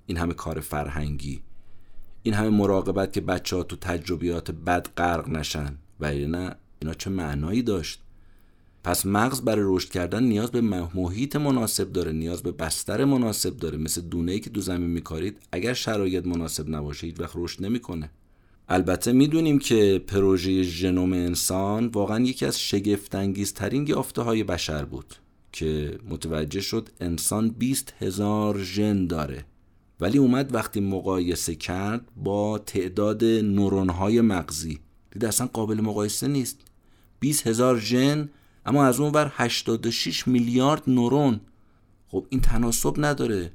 [0.05, 1.41] این همه کار فرهنگی.
[2.23, 5.77] این همه مراقبت که بچه ها تو تجربیات بد غرق نشن.
[5.99, 8.01] و نه اینا چه معنایی داشت؟
[8.83, 10.61] پس مغز برای رشد کردن نیاز به
[10.95, 13.77] محیط مناسب داره نیاز به بستر مناسب داره.
[13.77, 18.11] مثل دونه ای که دو زمین میکارید اگر شرایط مناسب نباشه هیچ وقت رشد نمی‌کنه.
[18.69, 25.15] البته می‌دونیم که پروژه ژنوم انسان واقعا یکی از شگفتانگیزترین یافته های بشر بود
[25.51, 29.45] که متوجه شد انسان 20 هزار ژن داره.
[29.99, 34.79] ولی اومد وقتی مقایسه کرد با تعداد نورون های مغزی.
[35.11, 36.59] دید اصلا قابل مقایسه نیست.
[37.19, 38.29] 20 هزار ژن
[38.65, 41.41] اما از اون ور 86 میلیارد نورون.
[42.07, 43.51] خب این تناسب نداره.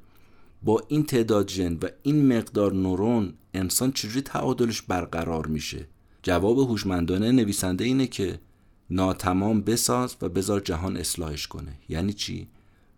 [0.62, 5.88] با این تعداد ژن و این مقدار نورون انسان چجوری تعادلش برقرار میشه؟
[6.22, 8.38] جواب هوشمندانه نویسنده اینه که
[8.90, 11.78] ناتمام بساز و بذار جهان اصلاحش کنه.
[11.88, 12.48] یعنی چی؟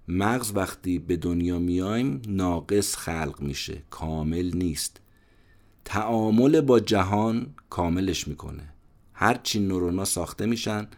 [0.09, 3.83] مغز وقتی به دنیا میایم ناقص خلق میشه.
[3.90, 5.01] کامل نیست.
[5.85, 8.73] تعامل با جهان کاملش می‌کنه.
[9.12, 10.88] هرچی نورونا ساخته میشن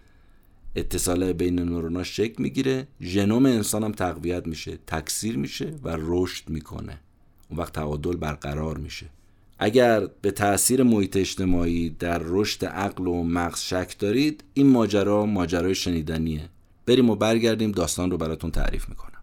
[0.76, 2.86] اتصال بین نورونا شکل می‌گیره.
[3.00, 7.00] ژنوم انسان هم تقویت میشه تکثیر میشه و رشد می‌کنه.
[7.48, 9.06] اون وقت تعادل برقرار میشه.
[9.58, 15.74] اگر به تاثیر محیط اجتماعی در رشد عقل و مغز شک دارید این ماجرا ماجرای
[15.74, 16.48] شنیدنیه.
[16.86, 19.20] بریم و برگردیم داستان رو براتون تعریف می‌کنم.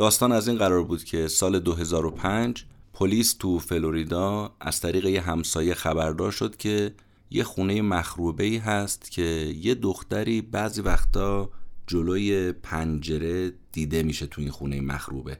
[0.00, 5.74] داستان از این قرار بود که سال 2005 پلیس تو فلوریدا از طریق یه همسایه
[5.74, 6.94] خبردار شد که
[7.30, 9.22] یه خونه مخروبه ای هست که
[9.62, 11.50] یه دختری بعضی وقتا
[11.86, 15.38] جلوی پنجره دیده میشه تو این خونه مخروبه.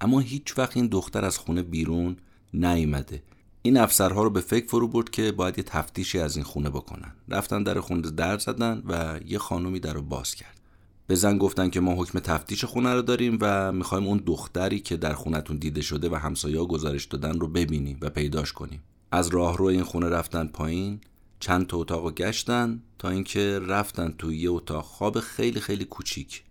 [0.00, 2.16] اما هیچ وقت این دختر از خونه بیرون
[2.54, 3.22] نیامده
[3.62, 7.12] این افسرها رو به فکر فرو برد که باید یه تفتیشی از این خونه بکنن.
[7.28, 10.63] رفتن در خونه در زدن و یه خانومی در رو باز کرد.
[11.06, 14.96] به زن گفتن که ما حکم تفتیش خونه رو داریم و می‌خوایم اون دختری که
[14.96, 18.82] در خونتون دیده شده و همسایه گزارش دادن رو ببینیم و پیداش کنیم.
[19.10, 21.00] از راهرو این خونه رفتن پایین
[21.40, 26.42] چند تا اتاق گشتن تا اینکه رفتن تو یه اتاق خواب خیلی خیلی کوچیک.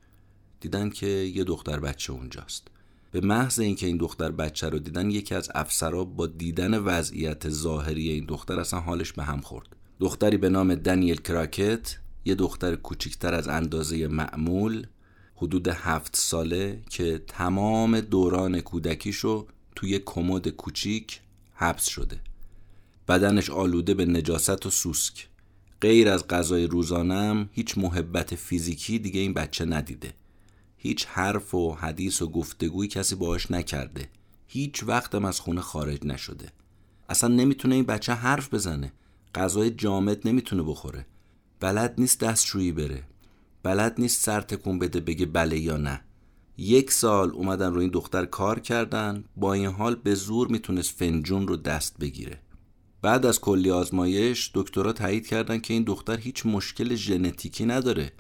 [0.60, 2.68] دیدن که یه دختر بچه اونجاست.
[3.12, 8.10] به محض اینکه این دختر بچه رو دیدن یکی از افسرها با دیدن وضعیت ظاهری
[8.10, 9.76] این دختر اصلا حالش به هم خورد.
[10.00, 14.88] دختری به نام دنیل کراکت یه دختر کوچکتر از اندازه معمول
[15.36, 21.20] حدود هفت ساله که تمام دوران کودکیشو توی کمد کوچیک
[21.54, 22.20] حبس شده.
[23.08, 25.28] بدنش آلوده به نجاست و سوسک.
[25.82, 30.14] غیر از غذای روزانم هیچ محبت فیزیکی دیگه این بچه ندیده.
[30.78, 34.10] هیچ حرف و حدیث و گفتگوی کسی باهاش نکرده.
[34.48, 36.52] هیچ وقتم از خونه خارج نشده.
[37.10, 38.94] اصلا نمی‌تونه این بچه حرف بزنه.
[39.36, 41.06] غذای جامد نمی‌تونه بخوره.
[41.64, 43.04] بلد نیست دستشویی بره.
[43.64, 46.02] بلد نیست سر تکون بده بگه بله یا نه.
[46.58, 51.48] یک سال اومدن رو این دختر کار کردن با این حال به زور می‌تونست فنجون
[51.48, 52.40] رو دست بگیره.
[53.02, 58.12] بعد از کلی آزمایش دکترها تایید کردن که این دختر هیچ مشکل ژنتیکی نداره.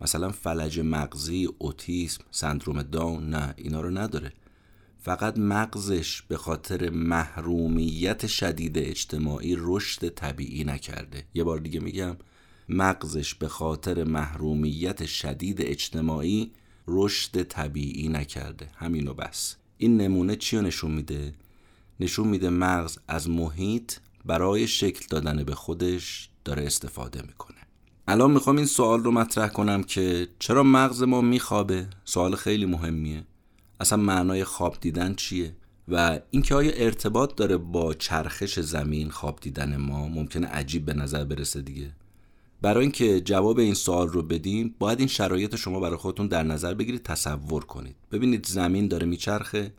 [0.00, 4.32] مثلا فلج مغزی، اوتیسم، سندروم داون نه اینا رو نداره.
[4.98, 11.24] فقط مغزش به خاطر محرومیت شدید اجتماعی رشد طبیعی نکرده.
[11.34, 12.16] یه بار دیگه میگم
[12.68, 16.50] مغزش به خاطر محرومیت شدید اجتماعی
[16.88, 21.34] رشد طبیعی نکرده همینو بس این نمونه چی نشون میده؟
[22.00, 23.92] نشون میده مغز از محیط
[24.24, 27.56] برای شکل دادن به خودش داره استفاده می‌کنه
[28.08, 33.24] الان می‌خوام این سوال رو مطرح کنم که چرا مغز ما میخوابه؟ سوال خیلی مهمیه
[33.80, 35.56] اصلا معنای خواب دیدن چیه؟
[35.88, 41.24] و اینکه آیا ارتباط داره با چرخش زمین خواب دیدن ما ممکنه عجیب به نظر
[41.24, 41.92] برسه دیگه
[42.62, 46.74] برای اینکه جواب این سوال رو بدیم باید این شرایط شما برای خودتون در نظر
[46.74, 47.96] بگیرید تصور کنید.
[48.12, 49.72] ببینید زمین داره میچرخه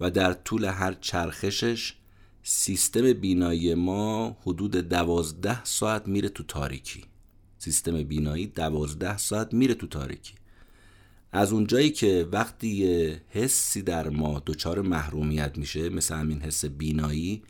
[0.00, 1.94] و در طول هر چرخشش
[2.42, 7.04] سیستم بینایی ما حدود دوازده ساعت میره تو تاریکی.
[7.58, 10.34] سیستم بینایی دوازده ساعت میره تو تاریکی.
[11.32, 12.86] از اونجایی که وقتی
[13.28, 17.42] حسی در ما دچار محرومیت میشه مثل همین حس بینایی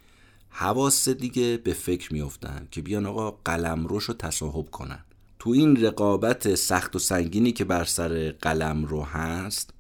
[0.55, 5.05] حواس دیگه به فکر میافتن که بیان آقا قلم روش رو تصاحب کنن.
[5.39, 9.75] تو این رقابت سخت و سنگینی که بر سر قلم رو هست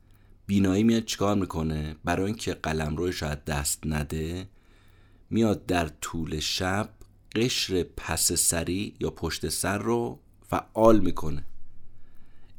[0.46, 4.48] بینایی میاد چیکار می‌کنه؟ برای اینکه قلم روی شاید دست نده
[5.30, 6.88] میاد در طول شب
[7.34, 11.44] قشر پس سری یا پشت سر رو فعال می‌کنه.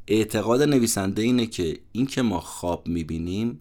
[0.07, 3.59] اعتقاد نویسنده اینه که اینکه ما خواب می‌بینیم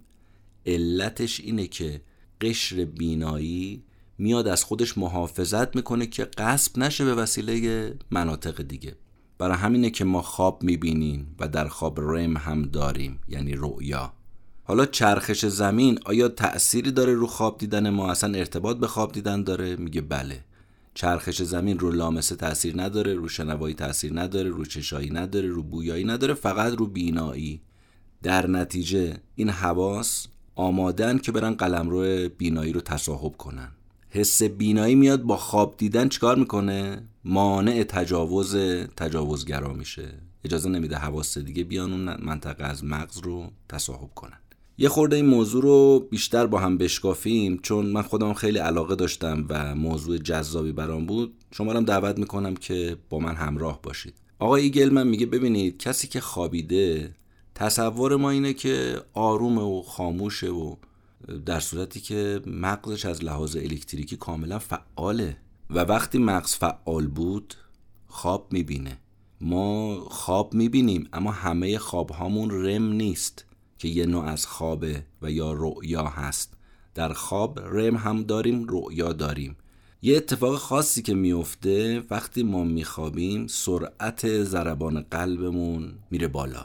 [0.66, 2.02] علتش اینه که
[2.40, 3.82] قشر بینایی
[4.18, 8.96] میاد از خودش محافظت می‌کنه که قصب نشه به وسیله مناطق دیگه.
[9.38, 14.12] برای همینه که ما خواب می‌بینیم و در خواب رم هم داریم یعنی رؤیا.
[14.64, 19.42] حالا چرخش زمین آیا تأثیری داره رو خواب دیدن ما؟ اصلا ارتباط به خواب دیدن
[19.42, 20.44] داره؟ میگه بله.
[20.94, 26.04] چرخش زمین رو لامسه تاثیر نداره رو شنوایی تاثیر نداره رو چشایی نداره رو بویایی
[26.04, 27.60] نداره فقط رو بینایی.
[28.22, 33.68] در نتیجه این حواس آمادن که برن قلمرو بینایی رو تصاحب کنن.
[34.14, 38.56] حس بینایی میاد با خواب دیدن چیکار می‌کنه؟ مانع تجاوز
[38.96, 40.08] تجاوزگرا میشه.
[40.44, 44.38] اجازه نمیده حواس دیگه بیان اون منطقه از مغز رو تصاحب کنن.
[44.78, 49.46] یه خورده این موضوع رو بیشتر با هم بشکافیم چون من خودم خیلی علاقه داشتم
[49.48, 51.34] و موضوع جذابی برام بود.
[51.50, 54.14] شما هم دعوت می‌کنم که با من همراه باشید.
[54.38, 57.14] آقای ایگلمن میگه ببینید کسی که خوابیده
[57.54, 60.76] تصور ما اینه که آرومه و خاموشه و
[61.46, 65.36] در صورتی که مغزش از لحاظ الکتریکی کاملا فعاله.
[65.70, 67.54] و وقتی مغز فعال بود
[68.06, 68.98] خواب می‌بینه.
[69.40, 73.44] ما خواب می‌بینیم اما همه خواب هامون رم نیست
[73.78, 76.54] که یه نوع از خوابه و یا رؤیا هست.
[76.94, 79.56] در خواب رم هم داریم رؤیا داریم.
[80.02, 86.64] یه اتفاق خاصی که میفته وقتی ما میخوابیم سرعت ضربان قلبمون میره بالا.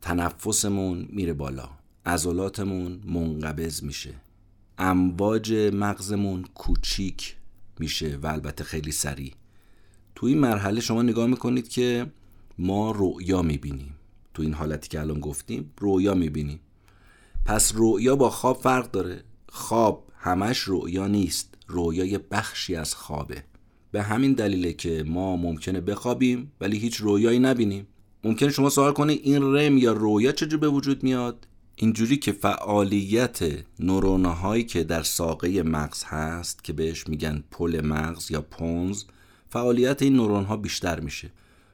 [0.00, 1.68] تنفسمون میره بالا.
[2.06, 4.14] عضلاتمون منقبض میشه.
[4.78, 7.36] امواج مغزمون کوچیک
[7.78, 9.32] میشه و البته خیلی سریع.
[10.14, 12.06] تو این مرحله شما نگاه می‌کنید که
[12.58, 13.94] ما رؤیا می‌بینیم.
[14.34, 16.60] تو این حالتی که الان گفتیم رؤیا می‌بینیم.
[17.44, 19.24] پس رؤیا با خواب فرق داره.
[19.48, 21.54] خواب همش رؤیا نیست.
[21.68, 23.44] رؤیا بخشی از خوابه.
[23.90, 27.86] به همین دلیله که ما ممکنه بخوابیم ولی هیچ رویایی نبینیم.
[28.24, 31.46] ممکنه شما سوال کنید این رم یا رویا چجور به وجود میاد؟
[31.78, 33.38] اینجوری که فعالیت
[33.80, 39.04] نورونهایی که در ساقه مغز هست که بهش میگن پل مغز یا پونز
[39.48, 41.30] فعالیت این نورون ها بیشتر میشه.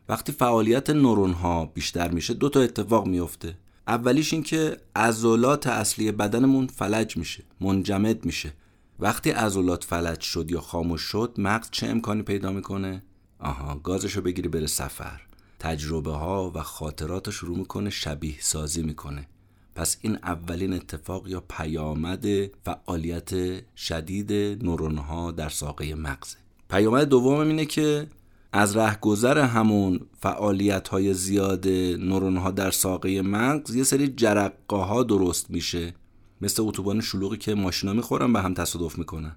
[0.09, 3.59] وقتی فعالیت نورون ها بیشتر میشه دو تا اتفاق میفته.
[3.87, 8.53] اولیش این که عضلات اصلی بدنمون فلج میشه منجمد میشه.
[8.99, 13.03] وقتی عضلات فلج شد یا خاموش شد مغز چه امکانی پیدا می‌کنه؟
[13.39, 15.21] آها گازشو بگیری بره سفر.
[15.59, 19.29] تجربه ها و خاطراتش رو می‌کنه شبیه سازی می‌کنه.
[19.75, 22.27] پس این اولین اتفاق یا پیامد
[22.65, 23.31] فعالیت
[23.77, 24.33] شدید
[24.65, 26.37] نورون ها در ساقه مغزه
[26.71, 28.07] پیامد دوم اینه که
[28.53, 31.69] از رهگذر همون فعالیت های زیاد
[31.99, 35.95] نورون ها در ساقه مغز یه سری جرقه ها درست میشه.
[36.41, 39.37] مثل اتوبان شلوغی که ماشینا می‌خورن به هم تصادف می‌کنن.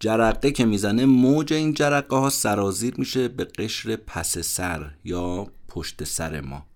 [0.00, 6.04] جرقه که می‌زنه موج این جرقه ها سرازیر میشه به قشر پس سر یا پشت
[6.04, 6.66] سر ما.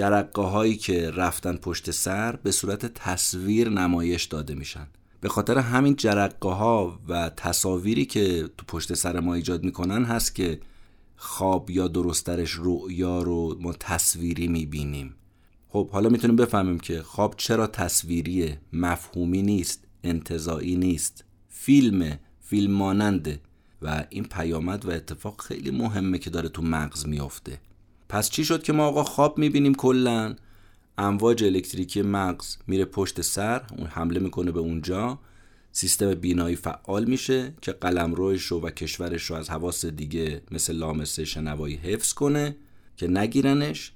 [0.00, 4.86] جرقه هایی که رفتن پشت سر به صورت تصویر نمایش داده میشن.
[5.20, 10.34] به خاطر همین جرقه ها و تصاویری که تو پشت سر ما ایجاد می‌کنن هست
[10.34, 10.60] که
[11.16, 15.14] خواب یا درسترش رؤیا رو ما تصویری می‌بینیم.
[15.68, 21.24] خب حالا می‌تونیم بفهمیم که خواب چرا تصویریه مفهومی نیست انتظایی نیست.
[21.48, 23.40] فیلم فیلم ماننده
[23.82, 27.60] و این پیامد و اتفاق خیلی مهمه که داره تو مغز میافته.
[28.10, 30.36] پس چی شد که ما آقا خواب می‌بینیم کلا؟
[30.98, 35.18] امواج الکتریکی مغز میره پشت سر اون حمله می‌کنه به اونجا.
[35.72, 41.24] سیستم بینایی فعال میشه که قلم روش و کشورش رو از حواس دیگه مثل لامسه
[41.24, 42.56] شنوایی حفظ کنه
[42.96, 43.92] که نگیرنش.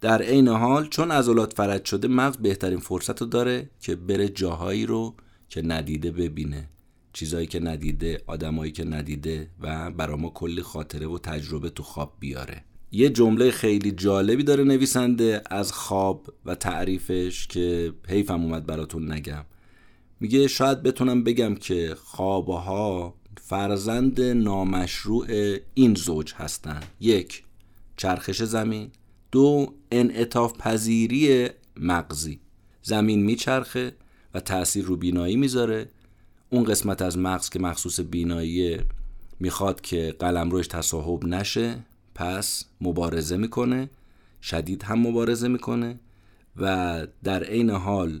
[0.00, 4.86] در عین حال چون عضلات فرد شده مغز بهترین فرصت رو داره که بره جاهایی
[4.86, 5.14] رو
[5.48, 6.68] که ندیده ببینه.
[7.12, 12.12] چیزایی که ندیده آدمایی که ندیده و برا ما کلی خاطره و تجربه تو خواب
[12.20, 12.64] بیاره.
[12.92, 19.44] یه جمله خیلی جالبی داره نویسنده از خواب و تعریفش که حیفم اومد براتون نگم.
[20.20, 25.26] میگه شاید بتونم بگم که خوابها فرزند نامشروع
[25.74, 26.80] این زوج هستن.
[27.00, 27.44] یک
[27.96, 28.90] چرخش زمین.
[29.32, 32.40] دو انعطاف پذیری مغزی.
[32.82, 33.92] زمین میچرخه
[34.34, 35.88] و تاثیر رو بینایی می‌ذاره.
[36.50, 38.78] اون قسمت از مغز که مخصوص بینایی
[39.40, 41.84] می‌خواد که قلم روش تصاحب نشه
[42.18, 43.90] پس مبارزه می‌کنه
[44.42, 46.00] شدید هم مبارزه می‌کنه
[46.56, 48.20] و در عین حال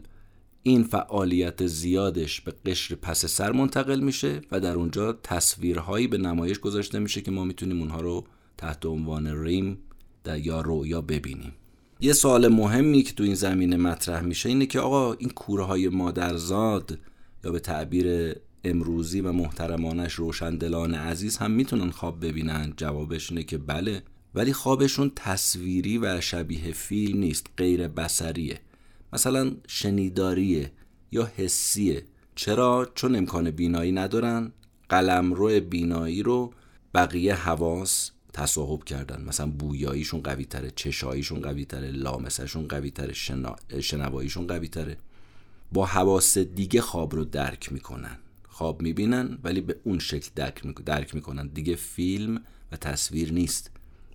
[0.62, 6.58] این فعالیت زیادش به قشر پس سر منتقل میشه و در اونجا تصویرهایی به نمایش
[6.58, 8.24] گذاشته میشه که ما می‌تونیم اونها رو
[8.56, 9.78] تحت عنوان ریم
[10.24, 11.52] در یا رویا ببینیم.
[12.00, 15.88] یه سوال مهمی که تو این زمینه مطرح میشه اینه که آقا این کوره های
[15.88, 16.98] مادرزاد
[17.44, 18.34] یا به تعبیر
[18.64, 24.02] امروزی و محترمانش روشندلان عزیز هم می‌تونن خواب ببینن؟ جوابش اینه که بله
[24.34, 28.60] ولی خوابشون تصویری و شبیه فیلم نیست غیر بسریه
[29.12, 30.72] مثلا شنیداریه
[31.12, 32.04] یا حسیه.
[32.34, 34.52] چرا؟ چون امکان بینایی ندارن.
[34.88, 36.52] قلمرو بینایی رو
[36.94, 39.24] بقیه حواس تصاحب کردن.
[39.24, 43.56] مثلا بویاییشون قوی تره چشاییشون قوی تره لامسشون قوی تره شنا...
[43.80, 44.96] شنواییشون قوی تره
[45.72, 48.18] با حواس دیگه خواب رو درک می‌کنن.
[48.58, 51.46] خواب می‌بینن ولی به اون شکل درک, درک می‌کنن.
[51.48, 52.40] دیگه فیلم
[52.72, 53.70] و تصویر نیست.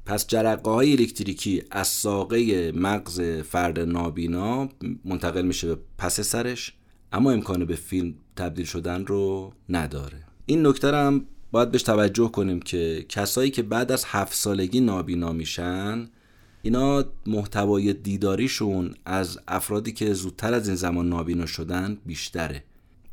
[0.06, 4.70] پس جرقه های الکتریکی از ساقه مغز فرد نابینا
[5.06, 6.74] منتقل میشه به پس سرش
[7.14, 10.24] اما امکان به فیلم تبدیل شدن رو نداره.
[10.46, 15.32] این نکته هم باید بهش توجه کنیم که کسایی که بعد از هفت سالگی نابینا
[15.32, 16.10] میشن
[16.62, 22.64] اینا محتوای دیداریشون از افرادی که زودتر از این زمان نابینا شدن بیشتره.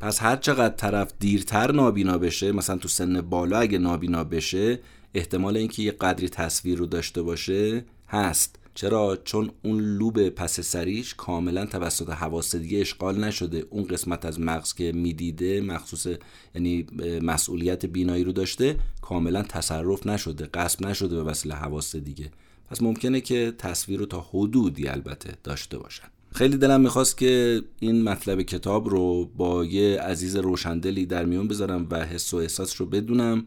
[0.00, 4.78] پس هر چقدر طرف دیرتر نابینا بشه مثلا تو سن بالا اگه نابینا بشه
[5.14, 8.56] احتمال اینکه یه قدری تصویر رو داشته باشه هست.
[8.74, 13.66] چرا؟ چون اون لوب پس سریش کاملا توسط حواس دیگه اشغال نشده.
[13.70, 16.06] اون قسمت از مغز که می‌دیده مخصوص
[16.54, 16.86] یعنی
[17.22, 22.30] مسئولیت بینایی رو داشته کاملا تصرف نشده قصب نشده به وسیله حواس دیگه.
[22.70, 26.08] پس ممکنه که تصویر رو تا حدودی البته داشته باشن.
[26.32, 31.86] خیلی دلم می‌خواست که این مطلب کتاب رو با یه عزیز روشندلی در میون بذارم
[31.90, 33.46] و حس و احساس رو بدونم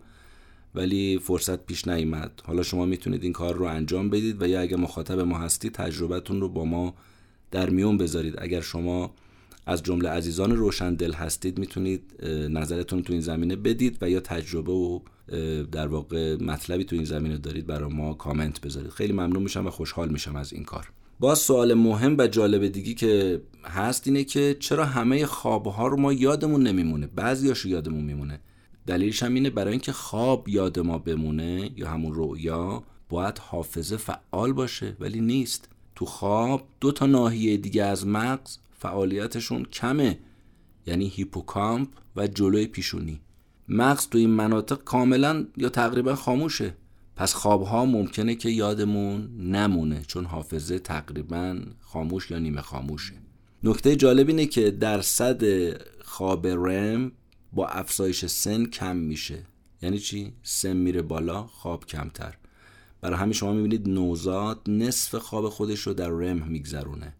[0.75, 4.77] ولی فرصت پیش نیامد حالا شما می‌تونید این کار رو انجام بدید و یا اگر
[4.77, 6.93] مخاطب ما هستید تجربتون رو با ما
[7.51, 8.35] در میون بذارید.
[8.37, 9.13] اگر شما
[9.65, 14.99] از جمله عزیزان روشندل هستید می‌تونید نظرتون تو این زمینه بدید و یا تجربه و
[15.71, 18.91] در واقع مطلبی تو این زمینه دارید برای ما کامنت بذارید.
[18.91, 20.91] خیلی ممنون میشم و خوشحال میشم از این کار.
[21.23, 26.13] با سوال مهم و جالب دیگی که هست اینه که چرا همه خوابها رو ما
[26.13, 28.39] یادمون نمیمونه؟ بعضیاشو یادمون میمونه.
[28.87, 34.53] دلیلش هم اینه برای اینکه خواب یاد ما بمونه یا همون رویا باید حافظه فعال
[34.53, 35.69] باشه ولی نیست.
[35.95, 40.19] تو خواب دو تا ناحیه دیگه از مغز فعالیتشون کمه
[40.85, 43.19] یعنی هیپوکامپ و جلوی پیشونی.
[43.67, 46.73] مغز تو این مناطق کاملا یا تقریبا خاموشه.
[47.15, 53.13] پس خوابها ممکنه که یادمون نمونه چون حافظه تقریبا خاموش یا نیمه خاموشه.
[53.63, 55.43] نکته جالب اینه که درصد
[56.03, 57.11] خواب رم
[57.53, 59.43] با افزایش سن کم میشه.
[59.81, 62.37] یعنی چی؟ سن میره بالا خواب کمتر.
[63.01, 67.13] برای همین شما می‌بینید نوزاد نصف خواب خودش رو در رم میگذرونه.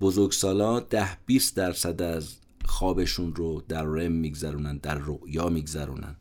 [0.00, 6.16] بزرگسالا ده 20 درصد از خوابشون رو در رم میگذرونن در رؤیا میگذرونن.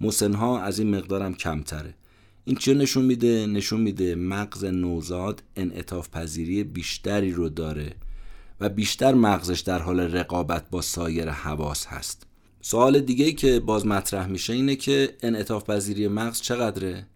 [0.00, 1.94] مسنها از این مقدارم کمتره.
[2.48, 7.94] این چه نشون میده؟ نشون میده مغز نوزاد انعطاف پذیری بیشتری رو داره
[8.60, 12.26] و بیشتر مغزش در حال رقابت با سایر حواس هست.
[12.60, 17.06] سوال دیگه ای که باز مطرح میشه اینه که انعطاف پذیری مغز چقدره؟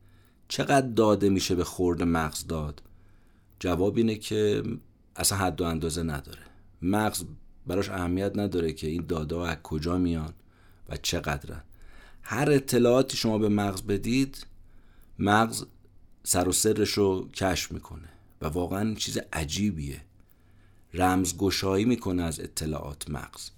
[0.48, 2.82] چقدر داده میشه به خورد مغز داد؟
[3.60, 4.62] جواب اینه که
[5.16, 6.42] اصلا حد و اندازه نداره.
[6.82, 7.24] مغز
[7.66, 10.32] براش اهمیت نداره که این داده از کجا میان
[10.88, 11.62] و چقدرن.
[12.22, 14.46] هر اطلاعاتی شما به مغز بدید
[15.18, 15.64] مغز
[16.22, 18.08] سر و سرش رو کشف می‌کنه
[18.42, 20.00] و واقعا چیز عجیبیه.
[20.94, 23.50] رمزگشایی می‌کنه از اطلاعات مغز.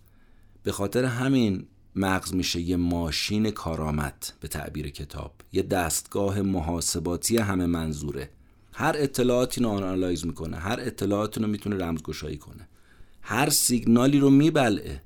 [0.63, 5.35] به خاطر همین مغز میشه یه ماشین کارآمد به تعبیر کتاب.
[5.53, 8.31] یه دستگاه محاسباتی همه منظوره.
[8.73, 12.69] هر اطلاعاتی رو آنالایز می‌کنه هر اطلاعاتی رو می‌تونه رمزگشایی کنه.
[13.23, 15.03] هر سیگنالی رو میبلعه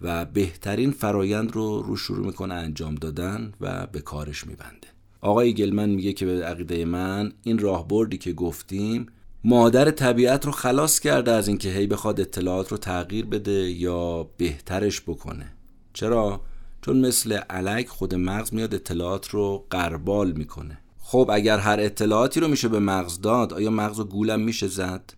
[0.00, 4.88] و بهترین فرایند رو رو شروع می‌کنه انجام دادن و به کارش میبنده.
[5.20, 9.06] آقای گلمن میگه که به عقیده من این راهبردی که گفتیم
[9.44, 15.00] مادر طبیعت رو خلاص کرده از اینکه هی بخواد اطلاعات رو تغییر بده یا بهترش
[15.00, 15.52] بکنه.
[15.92, 16.40] چرا؟
[16.82, 20.78] چون مثل علک خود مغز میاد اطلاعات رو قربال می‌کنه.
[20.98, 25.12] خب اگر هر اطلاعاتی رو میشه به مغز داد آیا مغز و گولم میشه زد؟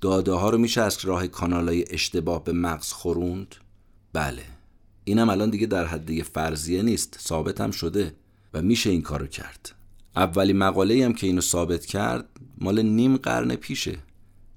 [0.00, 3.54] داده ها رو میشه از راه کانالای اشتباه به مغز خوروند؟
[4.12, 4.42] بله.
[5.04, 7.18] اینم الان دیگه در حد فرضیه نیست.
[7.20, 8.14] ثابت هم شده.
[8.54, 9.74] و میشه این کارو کرد.
[10.16, 12.28] اولی مقاله هم که اینو ثابت کرد
[12.58, 13.98] مال نیم قرن پیشه.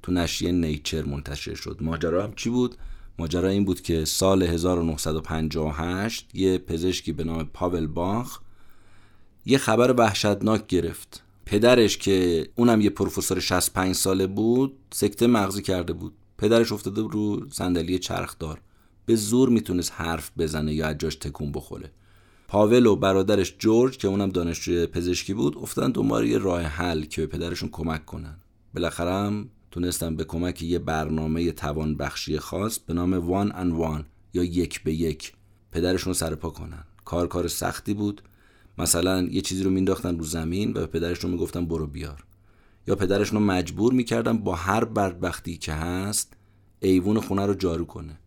[0.03, 1.77] تو نشریه نیچر منتشر شد.
[1.81, 2.75] ماجرا هم چی بود؟
[3.19, 8.39] ماجرا این بود که سال 1958 یه پزشکی به نام پاول باخ
[9.45, 11.23] یه خبر وحشتناک گرفت.
[11.45, 16.13] پدرش که اونم یه پروفسور 65 ساله بود سکته مغزی کرده بود.
[16.37, 18.61] پدرش افتاده رو صندلی چرخدار.
[19.05, 21.91] به زور می‌تونست حرف بزنه یا جاش تکون بخوره.
[22.47, 27.21] پاول و برادرش جورج که اونم دانشجوی پزشکی بود افتادن دنبال یه راه حل که
[27.21, 28.37] به پدرشون کمک کنن.
[28.73, 34.05] بالاخره هم تونستن به کمک یه برنامه توان بخشی خاص به نام وان ان وان
[34.33, 35.33] یا یک به یک
[35.71, 36.83] پدرشون سرپا کنن.
[37.05, 38.21] کار کار سختی بود.
[38.77, 42.25] مثلا یه چیزی رو مینداختن رو زمین و به پدرشون می‌گفتن برو بیار.
[42.87, 46.33] یا پدرشون رو مجبور می‌کردن با هر بدبختی که هست
[46.79, 48.19] ایوون خونه رو جارو کنه.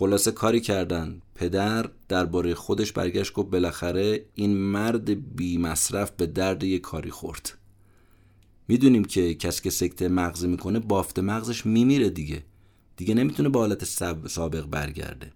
[0.00, 6.62] خلاصه کاری کردن پدر درباره خودش برگشت گفت بالاخره این مرد بی مصرف به درد
[6.64, 7.58] یه کاری خورد.
[8.68, 12.42] می‌دونیم که کسی که سکته مغزی می‌کنه بافت مغزش میمیره دیگه.
[12.96, 13.84] دیگه نمی‌تونه به حالت
[14.28, 15.32] سابق برگرده.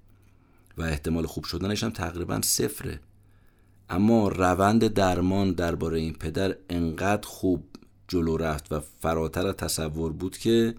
[0.79, 3.01] و احتمال خوب شدنش هم تقریبا صفره.
[3.91, 7.65] اما روند درمان درباره این پدر انقدر خوب
[8.09, 10.75] جلو رفت و فراتر تصور بود که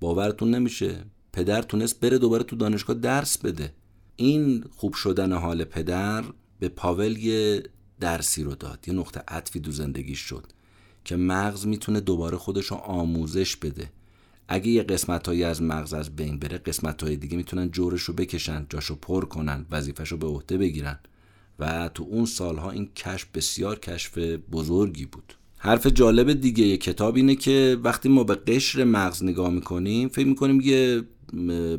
[0.00, 1.04] باورتون نمیشه.
[1.36, 3.72] پدر تونست بره دوباره تو دانشگاه درس بده.
[4.16, 6.24] این خوب شدن حال پدر
[6.60, 7.62] به پاول یه
[8.00, 10.44] درسی رو داد یه نقطه عطفی دو زندگیش شد
[11.04, 13.90] که مغز می‌تونه دوباره خودش رو آموزش بده.
[14.48, 18.14] اگه یه قسمت هایی از مغز از بین بره قسمت های دیگه می‌تونن جورش رو
[18.14, 20.98] بکشن جاشو پر کنن وظیفش رو به عهده بگیرن.
[21.58, 24.18] و تو اون سالها این کشف بسیار کشف
[24.52, 25.34] بزرگی بود.
[25.58, 30.26] حرف جالب دیگه یه کتاب اینه که وقتی ما به قشر مغز نگاه می‌کنیم فکر
[30.26, 31.02] می‌کنیم یه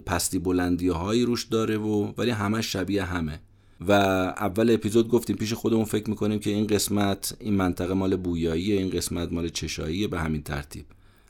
[0.05, 3.39] پستی بلندی هایی روش داره و ولی همه شبیه همه.
[3.87, 8.77] و اول اپیزود گفتیم پیش خودمون فکر می‌کنیم که این قسمت این منطقه مال بویاییه
[8.77, 10.85] این قسمت مال چشاییه به همین ترتیب.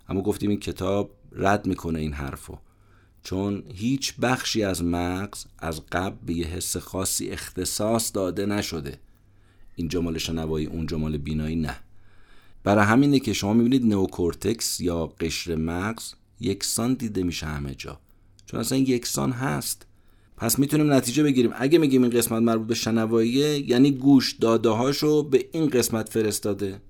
[0.09, 2.57] اما گفتیم این کتاب رد می‌کنه این حرفو.
[3.24, 8.99] چون هیچ بخشی از مغز از قبل به یه حس خاصی اختصاص داده نشده.
[9.76, 11.76] اینجا مال شنوایی اونجا مال بینایی نه.
[12.63, 17.99] برای همینه که شما می‌بینید نوکورتکس یا قشر مغز یکسان دیده میشه همه جا.
[18.48, 19.86] چون اصلا یکسان هست.
[20.38, 21.52] پس می‌تونیم نتیجه بگیریم.
[21.56, 26.82] اگه میگیم این قسمت مربوط به شنواییه یعنی گوش داده هاشو به این قسمت فرستاده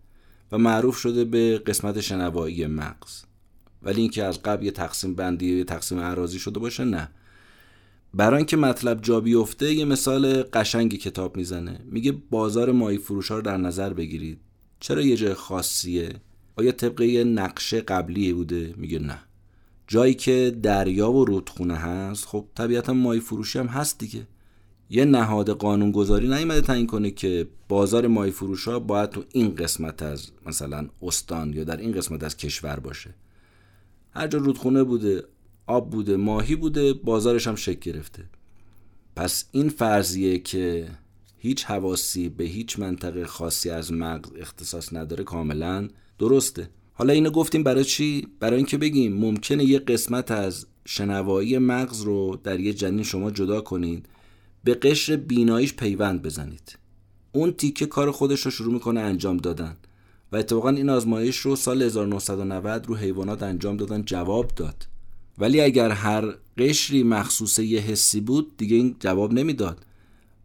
[0.51, 3.23] و معروف شده به قسمت شنوایی مغز.
[3.83, 7.09] ولی اینکه از قبل یه تقسیم بندی یه تقسیم اعراضی شده باشه نه.
[8.13, 11.79] برای اینکه مطلب جا بیفته یه مثال قشنگی کتاب می‌زنه.
[11.85, 14.39] میگه بازار ماهی فروش ها رو در نظر بگیرید.
[14.79, 16.09] چرا یه جای خاصیه؟
[16.55, 19.19] آیا طبق یه نقشه قبلی بوده؟ میگه نه.
[19.87, 24.27] جایی که دریا و رودخونه هست خب طبیعتا ماهی فروشی هم هست دیگه.
[24.89, 30.03] یه نهاد قانونگذاری نیومده تعیین کنه که بازار مای فروش ها باید تو این قسمت
[30.03, 33.15] از مثلا استان یا در این قسمت از کشور باشه.
[34.11, 35.23] هر جا رودخونه بوده
[35.67, 38.23] آب بوده ماهی بوده بازارش هم شکل گرفته.
[39.15, 40.89] پس این فرضیه که
[41.37, 45.87] هیچ حواسی به هیچ منطقه خاصی از مغز اختصاص نداره کاملا
[46.19, 46.69] درسته.
[46.99, 52.39] حالا اینو گفتیم برای چی؟ برای اینکه بگیم ممکنه یه قسمت از شنوایی مغز رو
[52.43, 54.05] در یه جنین شما جدا کنید
[54.63, 56.77] به قشر بیناییش پیوند بزنید.
[57.31, 59.77] اون تیکه کار خودش رو شروع می‌کنه انجام دادن
[60.31, 64.87] و اتفاقا این آزمایش رو سال 1990 رو حیوانات انجام دادن جواب داد.
[65.37, 69.85] ولی اگر هر قشری مخصوص یه حسی بود دیگه این جواب نمی‌داد.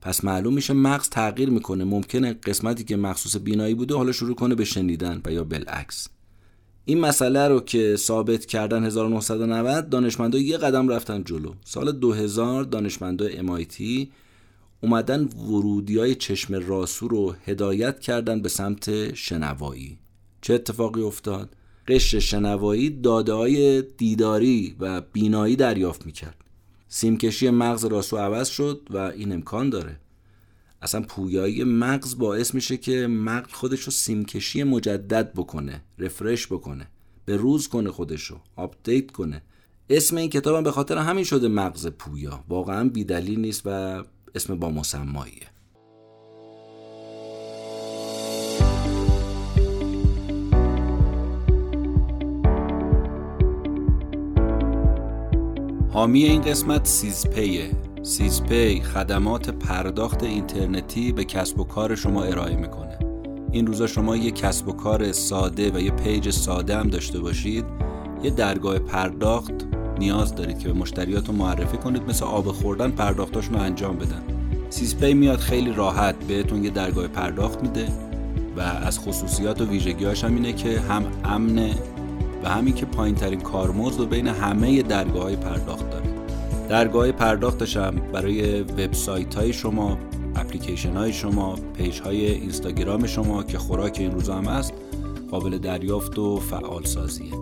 [0.00, 1.84] پس معلوم میشه مغز تغییر می‌کنه.
[1.84, 6.08] ممکنه قسمتی که مخصوص بینایی بوده حالا شروع کنه به شنیدن و یا بالعکس.
[6.84, 11.54] این مسئله رو که ثابت کردن 1990 دانشمندا یه قدم رفتن جلو.
[11.64, 14.06] سال 2000 دانشمندای MIT
[14.80, 19.98] اومدن ورودی های چشم راسو رو هدایت کردن به سمت شنوایی.
[20.40, 21.56] چه اتفاقی افتاد؟
[21.88, 26.36] قشر شنوایی داده های دیداری و بینایی دریافت می‌کرد.
[26.88, 29.98] سیمکشی مغز راسو عوض شد و این امکان داره.
[30.82, 36.88] اصلا پویایی مغز باعث میشه که مغز خودش رو سیمکشی مجدد بکنه رفرش بکنه
[37.24, 39.42] به روز کنه خودش رو آپدیت کنه.
[39.90, 42.44] اسم این کتاب هم به خاطر همین شده مغز پویا.
[42.48, 44.02] واقعا بیدلیل نیست و
[44.34, 45.46] اسم با مسماییه.
[55.92, 57.91] حامی این قسمت سیزپیه.
[58.04, 62.98] سیزپی خدمات پرداخت اینترنتی به کسب و کار شما ارائه می‌کنه.
[63.52, 67.64] این روزا شما یه کسب و کار ساده و یه پیج ساده هم داشته باشید.
[68.22, 69.52] یه درگاه پرداخت
[69.98, 74.22] نیاز دارید که به مشتریات رو معرفی کنید مثل آب خوردن پرداختاشون رو انجام بدن.
[74.70, 77.88] سیزپی میاد خیلی راحت بهتون یه درگاه پرداخت میده
[78.56, 81.74] و از خصوصیات و ویژگیهاش هم اینه که هم امنه
[82.44, 86.11] و همین که پایین ترین کارمزد و بین همه درگاه های پرداخت داره.
[86.72, 89.98] درگاه پرداختش هم برای وبسایت های شما
[90.36, 94.72] اپلیکیشن های شما پیج های اینستاگرام شما که خوراک این روزا هم هست
[95.30, 97.32] قابل دریافت و فعال سازیه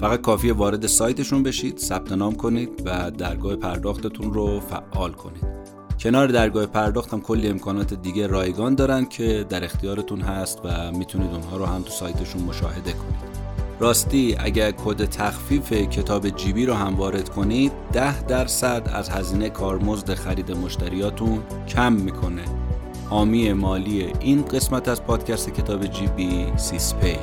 [0.00, 5.44] فقط کافیه وارد سایتشون بشید ثبت نام کنید و درگاه پرداختتون رو فعال کنید.
[6.00, 11.30] کنار درگاه پرداخت هم کلی امکانات دیگه رایگان دارن که در اختیارتون هست و می‌تونید
[11.30, 13.31] اونها رو هم تو سایتشون مشاهده کنید.
[13.80, 20.14] راستی اگر کد تخفیف کتاب جیبی رو هم وارد کنید ده درصد از هزینه کارمزد
[20.14, 22.44] خرید مشتریاتون کم می‌کنه.
[23.10, 27.16] حامی مالی این قسمت از پادکست کتاب جیبی سیسپی.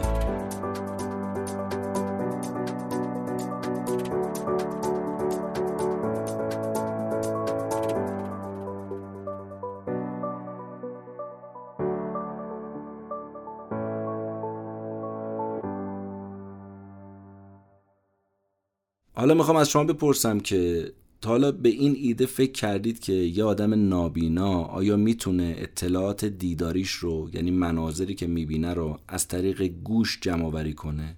[19.20, 20.92] حالا می‌خوام از شما بپرسم که
[21.22, 26.92] تا حالا به این ایده فکر کردید که یه آدم نابینا آیا می‌تونه اطلاعات دیداریش
[26.92, 31.16] رو یعنی مناظری که می‌بینه رو از طریق گوش جمع کنه؟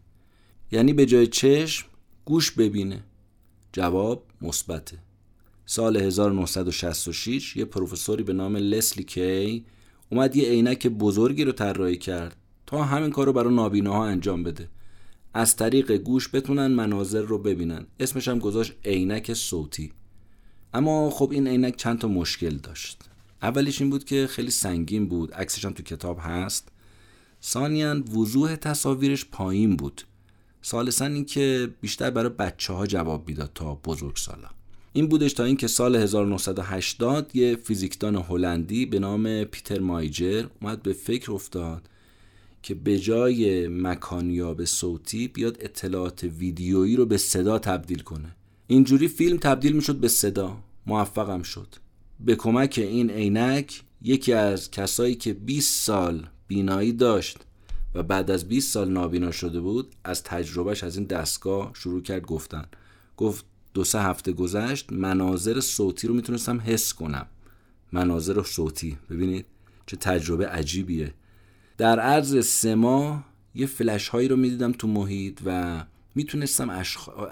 [0.72, 1.88] یعنی به جای چشم
[2.26, 3.04] گوش ببینه؟
[3.74, 4.97] جواب مثبته.
[5.66, 9.66] سال 1966 یه پروفسوری به نام لسلی کی
[10.10, 12.36] اومد یه عینک بزرگی رو طراحی کرد
[12.66, 14.70] تا همین کار رو برای نابیناها انجام بده.
[15.34, 17.86] از طریق گوش بتونن مناظر رو ببینن.
[18.00, 19.92] اسمش هم گذاشت عینک صوتی.
[20.74, 23.04] اما خب این عینک چند تا مشکل داشت.
[23.42, 25.34] اولیش این بود که خیلی سنگین بود.
[25.34, 26.70] عکسش هم تو کتاب هست.
[27.44, 30.02] ثانیا وضوح تصاویرش پایین بود.
[30.66, 34.48] ثالثا این که بیشتر برای بچه ها جواب می‌داد تا بزرگ سالا
[34.94, 40.94] این بودش تا اینکه سال 1980 یه فیزیکدان هلندی به نام پیتر مایجر اومد به
[40.94, 41.90] فکر افتاد
[42.64, 48.36] که به جای مکانیاب صوتی بیاد اطلاعات ویدیویی رو به صدا تبدیل کنه.
[48.68, 50.57] اینجوری فیلم تبدیل می‌شد به صدا.
[50.86, 51.76] موفقم شد.
[52.20, 57.38] به کمک این عینک یکی از کسایی که 20 سال بینایی داشت
[57.95, 62.22] و بعد از 20 سال نابینا شده بود از تجربهش از این دستگاه شروع کرد
[62.26, 62.66] گفتن.
[63.18, 67.28] گفت دو سه هفته گذشت مناظر صوتی رو می‌تونستم حس کنم.
[67.91, 68.97] مناظر صوتی.
[69.09, 69.45] ببینید
[69.86, 71.14] چه تجربه عجیبیه.
[71.82, 73.24] در عرض سه ماه
[73.56, 75.84] یه فلش هایی رو می‌دیدم تو محیط و
[76.16, 76.84] می‌تونستم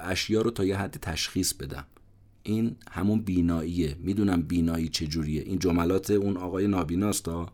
[0.04, 1.86] اشیا رو تا یه حد تشخیص بدم.
[2.44, 3.96] این همون بیناییه.
[4.00, 5.42] می‌دونم بینایی چجوریه.
[5.42, 7.50] این جملات اون آقای نابیناست ها.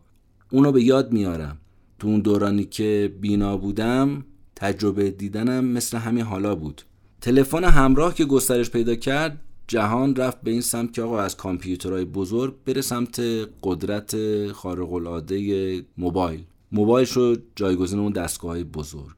[0.50, 1.58] اونو به یاد میارم.
[1.98, 4.24] تو اون دورانی که بینا بودم
[4.56, 6.82] تجربه دیدنم مثل همین حالا بود.
[7.20, 9.38] تلفن همراه که گسترش پیدا کرد
[9.68, 13.22] جهان رفت به این سمت که آقا از کامپیوترهای بزرگ بره سمت
[13.62, 14.16] قدرت
[14.52, 16.44] خارق العاده موبایل.
[16.76, 19.16] موبایل شد جایگزین اون دستگاه های بزرگ.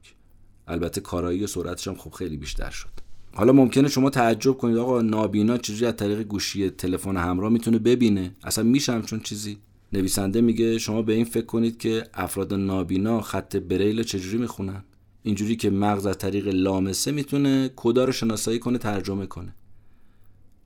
[0.67, 2.89] البته کارایی و سرعتش هم خب خیلی بیشتر شد.
[3.33, 8.35] حالا ممکنه شما تعجب کنید آقا نابینا چجوری از طریق گوشی تلفن همراه می‌تونه ببینه؟
[8.43, 9.57] اصلا میشه همچون چیزی؟
[9.93, 14.83] نویسنده میگه شما به این فکر کنید که افراد نابینا خط بریل چجوری می‌خونن؟
[15.23, 19.55] اینجوری که مغز از طریق لامسه می‌تونه کدا رو شناسایی کنه ترجمه کنه.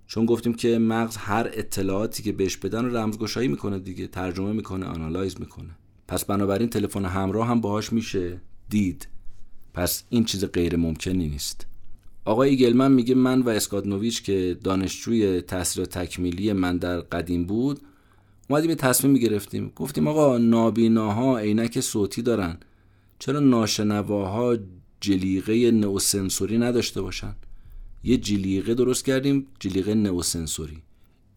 [0.08, 4.86] چون گفتیم که مغز هر اطلاعاتی که بهش بدن رو رمزگشایی می‌کنه دیگه ترجمه می‌کنه
[4.86, 5.78] آنالایز می‌کنه.
[6.08, 8.42] پس بنابراین تلفن همراه هم باهاش میشه.
[8.70, 9.08] دید.
[9.74, 11.66] پس این چیز غیر ممکنی نیست.
[12.26, 17.80] آقای ایگلمن میگه من و اسکادنوویچ که دانشجوی تحصیل تکمیلی من در قدیم بود
[18.50, 22.58] اومدیم یه تصمیم گرفتیم گفتیم آقا نابیناها عینک صوتی دارن.
[23.20, 24.58] چرا ناشنواها
[25.02, 27.36] جلیقه نوسنسوری نداشته باشن؟
[28.04, 30.82] یه جلیقه درست کردیم جلیقه نوسنسوری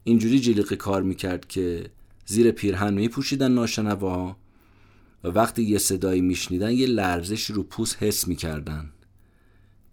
[0.04, 1.90] اینجوری جلیقه کار می‌کرد که
[2.26, 4.36] زیر پیرهن میپوشیدن ناشنواها.
[5.26, 8.90] و وقتی یه صدایی میشنیدن یه لرزش رو پوست حس می‌کردن.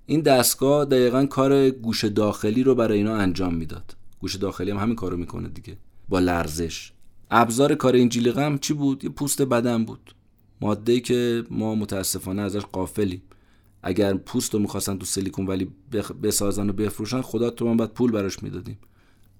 [0.05, 3.95] این دستگاه دقیقا کار گوش داخلی رو برای اینا انجام می‌داد.
[4.19, 5.77] گوش داخلی هم همین کارو می‌کنه دیگه.
[6.09, 6.91] با لرزش.
[7.31, 10.15] ابزار کار این جلیقه هم چی بود؟ یه پوست بدن بود.
[10.61, 13.21] ماده که ما متاسفانه ازش قافلیم
[13.83, 15.69] اگر پوست رو می‌خواستن تو سیلیکون ولی
[16.23, 18.77] بسازن و بفروشن خدا تو من باید پول براش می‌دادیم.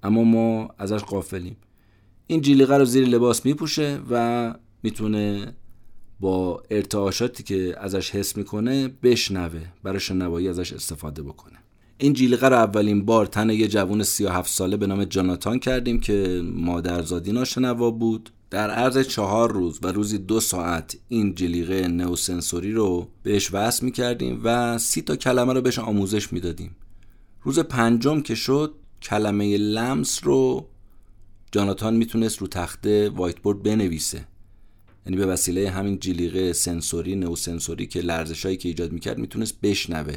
[0.03, 1.55] اما ما ازش قافلیم
[2.27, 5.53] این جلیقه رو زیر لباس میپوشه و می‌تونه
[6.19, 11.57] با ارتعاشاتی که ازش حس می‌کنه بشنوه برای شنوایی ازش استفاده بکنه.
[11.97, 16.41] این جلیقه رو اولین بار تن یه جوون 37 ساله به نام جاناتان کردیم که
[16.55, 18.29] مادرزادی ناشنوا بود.
[18.49, 24.41] در عرض چهار روز و روزی دو ساعت این جلیقه نوسنسوری رو بهش وصل می‌کردیم
[24.43, 26.75] و سی تا کلمه رو بهش آموزش می‌دادیم.
[27.43, 30.67] روز پنجم که شد کلمه لمس رو
[31.51, 34.25] جاناتان می‌تونست رو تخته وایت بورد بنویسه.
[35.05, 40.15] یعنی به وسیله همین جلیقه سنسوری نوسنسوری که لرزشایی که ایجاد می‌کرد می‌تونست بشنوه.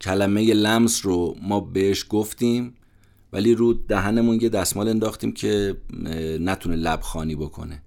[0.00, 2.74] کلمه لمس رو ما بهش گفتیم
[3.32, 5.76] ولی رو دهنمون یه دستمال انداختیم که
[6.40, 7.82] نتونه لبخانی بکنه.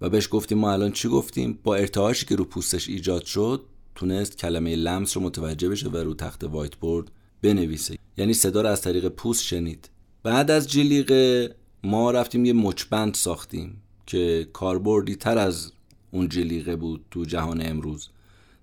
[0.00, 3.64] و بهش گفتیم ما الان چی گفتیم؟ با ارتعاشی که رو پوستش ایجاد شد
[3.94, 7.10] تونست کلمه لمس رو متوجه بشه و رو تخت وایت بورد
[7.42, 7.96] بنویسه.
[8.16, 9.90] یعنی صدا رو از طریق پوست شنید.
[10.22, 11.54] بعد از جلیقه
[11.84, 13.82] ما رفتیم یه مچبند ساختیم.
[14.06, 15.72] که کاربردی تر از
[16.10, 18.08] اون جلیقه بود تو جهان امروز.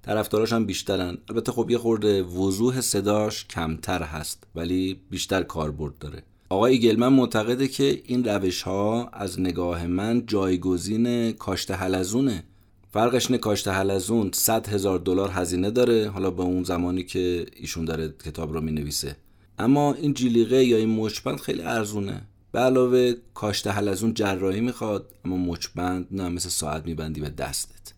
[0.01, 1.17] طرفداراش هم بیشترن.
[1.29, 6.23] البته خب یه خورده وضوح صداش کمتر هست ولی بیشتر کاربرد داره.
[6.49, 12.43] آقای گلمن معتقده که این روش ها از نگاه من جایگزین کاشت حلزونه.
[12.93, 17.85] فرقش نه کاشت حلزون 100 هزار دلار هزینه داره حالا به اون زمانی که ایشون
[17.85, 19.15] داره کتاب رو می نویسه
[19.59, 22.21] اما این جلیقه یا این مچبند خیلی ارزونه.
[22.53, 27.93] به علاوه کاشت حلزون جراحی می‌خواد اما مچبند نه مثل ساعت میبندی به دستت.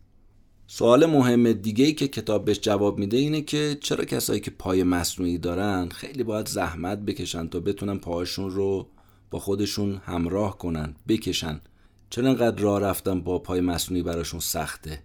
[0.67, 4.83] سوال مهم دیگه ای که کتاب بهش جواب میده اینه که چرا کسایی که پای
[4.83, 8.87] مصنوعی دارن خیلی باید زحمت بکشن تا بتونن پاهاشون رو
[9.31, 11.61] با خودشون همراه کنن بکشن؟
[12.09, 14.99] چرا انقدر راه رفتن با پای مصنوعی براشون سخته؟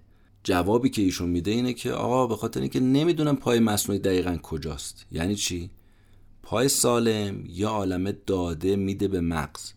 [0.45, 5.07] جوابی که ایشون میده اینه که آقا به خاطر اینکه نمی‌دونن پای مصنوعی دقیقا کجاست.
[5.13, 5.71] یعنی چی؟
[6.51, 9.73] پای سالم یه عالم داده میده به مغز.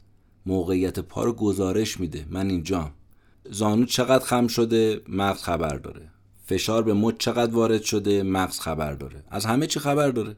[0.46, 2.26] موقعیت پا رو گزارش میده.
[2.30, 2.92] من اینجام
[3.50, 6.10] زانو چقدر خم شده؟ مغز خبر داره.
[6.46, 9.24] فشار به مچ چقدر وارد شده؟ مغز خبر داره.
[9.30, 10.36] از همه چی خبر داره.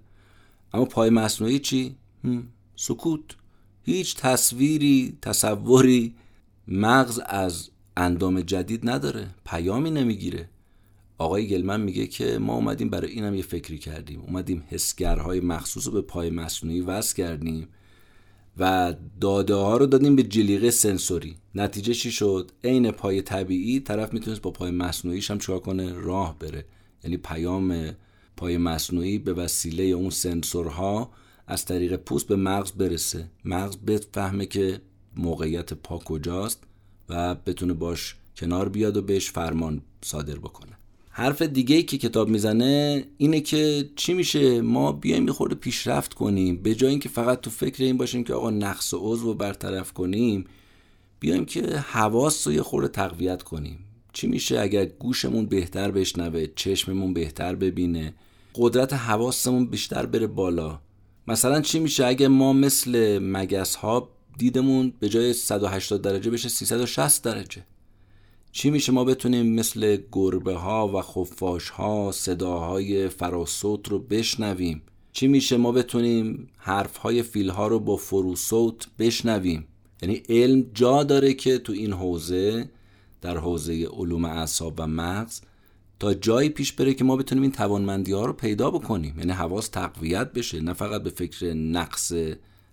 [0.73, 1.95] اما پای مصنوعی چی؟
[2.75, 3.35] سکوت.
[3.83, 6.15] هیچ تصویری تصوری
[6.67, 9.27] مغز از اندام جدید نداره.
[9.45, 10.49] پیامی نمی‌گیره.
[11.17, 14.21] آقای گلمن میگه که ما اومدیم برای اینم یه فکری کردیم.
[14.21, 17.67] اومدیم حسگرهای مخصوص رو به پای مصنوعی وصل کردیم
[18.57, 21.35] و داده ها رو دادیم به جلیقه سنسوری.
[21.55, 26.39] نتیجه چی شد؟ عین پای طبیعی طرف می‌تونست با پای مصنوعیش هم چیکار کنه؟ راه
[26.39, 26.65] بره.
[27.03, 27.95] یعنی پیام
[28.37, 31.11] پای مصنوعی به وسیله اون سنسورها
[31.47, 33.31] از طریق پوست به مغز برسه.
[33.45, 34.81] مغز بفهمه که
[35.15, 36.63] موقعیت پا کجاست
[37.09, 40.74] و بتونه باش کنار بیاد و بهش فرمان صادر بکنه.
[41.17, 46.57] حرف دیگه ای که کتاب می‌زنه اینه که چی میشه؟ ما بیایم یه پیشرفت کنیم.
[46.57, 49.93] به جای اینکه فقط تو فکر این باشیم که آقا نقص و عضو رو برطرف
[49.93, 50.45] کنیم
[51.19, 53.79] بیایم که حواس رو یه خورده تقویت کنیم.
[54.13, 58.13] چی میشه؟ اگر گوشمون بهتر بشنوه چشممون بهتر ببینه
[58.55, 60.79] قدرت حواسمون بیشتر بره بالا.
[61.27, 67.23] مثلا چی میشه؟ اگه ما مثل مگس ها دیدمون به جای 180 درجه بشه 360
[67.23, 67.63] درجه.
[68.57, 74.81] چی میشه ما بتونیم مثل گربه ها و خفاش ها صداهای فراسوت رو بشنویم؟
[75.11, 79.67] چی میشه ما بتونیم حرف های فیل ها رو با فروصوت بشنویم؟
[80.01, 82.69] یعنی علم جا داره که تو این حوزه
[83.21, 85.41] در حوزه علوم اعصاب و مغز
[85.99, 89.15] تا جایی پیش بره که ما بتونیم این توانمندی ها رو پیدا بکنیم.
[89.17, 92.13] یعنی حواس تقویت بشه نه فقط به فکر نقص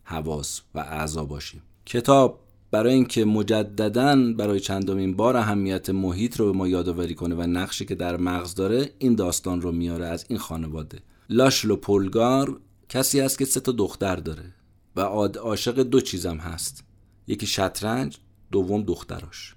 [0.05, 1.63] حواس و اعضا باشیم.
[1.87, 2.42] کتاب
[2.73, 7.85] برای اینکه مجددا برای چندمین بار اهمیت محیط رو به ما یادآوری کنه و نقشی
[7.85, 10.99] که در مغز داره این داستان رو میاره از این خانواده.
[11.31, 14.55] لاشلو پولگار کسی است که سه تا دختر داره
[14.97, 16.85] و عاشق دو چیزم هست.
[17.27, 18.19] یکی شطرنج
[18.53, 19.55] دوم دختراش.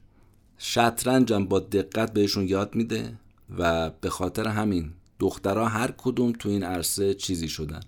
[0.58, 3.20] شطرنجم با دقت بهشون یاد میده
[3.60, 7.82] و به خاطر همین دخترها هر کدوم تو این عرصه چیزی شدن.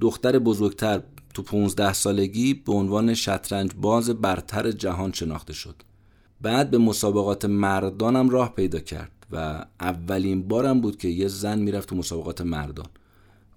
[0.00, 1.02] دختر بزرگتر
[1.36, 5.74] تو 15 سالگی به عنوان شطرنج باز برتر جهان شناخته شد.
[6.40, 11.88] بعد به مسابقات مردانم راه پیدا کرد و اولین بارم بود که یه زن می‌رفت
[11.88, 12.86] تو مسابقات مردان.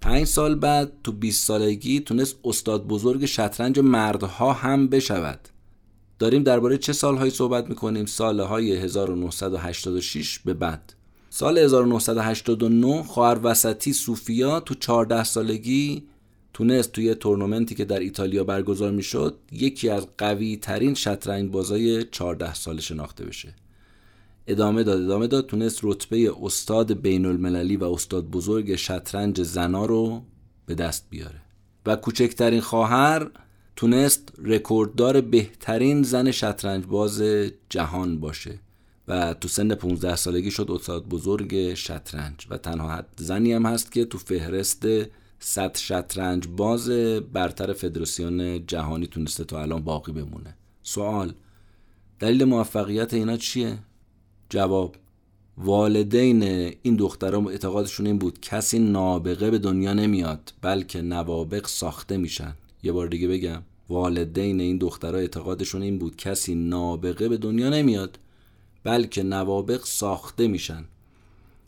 [0.00, 5.40] پنج سال بعد تو 20 سالگی تونست استاد بزرگ شطرنج مردها هم بشود.
[6.18, 10.94] داریم درباره چه سالهایی صحبت می‌کنیم؟ سالهای 1986 به بعد.
[11.30, 16.02] سال 1989 خواهر وسطی سوفیا تو 14 سالگی
[16.52, 22.54] تونست توی تورنمنتی که در ایتالیا برگزار می‌شد یکی از قوی ترین شطرنج بازای 14
[22.54, 23.54] ساله شناخته بشه.
[24.46, 30.22] ادامه داد ادامه داد تونست رتبه استاد بین المللی و استاد بزرگ شطرنج زنا رو
[30.66, 31.40] به دست بیاره.
[31.86, 33.30] و کوچکترین خواهر
[33.76, 37.22] تونست رکورددار بهترین زن شطرنج باز
[37.68, 38.58] جهان باشه
[39.08, 42.46] و تو سن 15 سالگی شد استاد بزرگ شطرنج.
[42.50, 44.86] و تنها زنی هم هست که تو فهرست
[45.42, 46.90] صد شطرنج باز
[47.32, 50.56] برتر فدراسیون جهانی تونسته تا الان باقی بمونه.
[50.82, 51.34] سوال
[52.18, 53.78] دلیل موفقیت اینا چیه؟
[54.48, 54.96] جواب
[55.58, 56.42] والدین
[56.82, 62.54] این دخترها اعتقادشون این بود کسی نابغه به دنیا نمیاد بلکه نوابق ساخته میشن.
[62.82, 68.18] یه بار دیگه بگم والدین این دخترها اعتقادشون این بود کسی نابغه به دنیا نمیاد
[68.84, 70.84] بلکه نوابق ساخته میشن.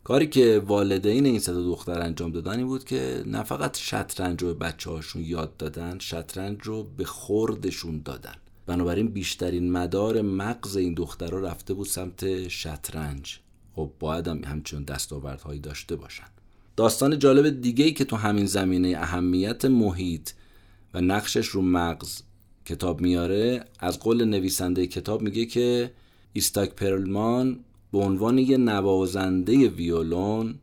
[0.04, 4.54] کاری که والدین این صدا دختر انجام دادن این بود که نه فقط شطرنج رو
[4.54, 8.34] به بچه هاشون یاد دادن شطرنج رو به خوردشون دادن.
[8.66, 13.38] بنابراین بیشترین مدار مغز این دخترها رفته بود سمت شطرنج.
[13.74, 16.26] خب باید هم همچون دستاوردهایی داشته باشن.
[16.76, 20.30] داستان جالب دیگه ای که تو همین زمینه اهمیت محیط
[20.94, 22.22] و نقشش رو مغز
[22.66, 25.90] کتاب میاره از قول نویسنده کتاب میگه که
[26.32, 27.58] ایستاک پرلمان
[27.92, 30.54] به عنوان یه نوازنده ویولون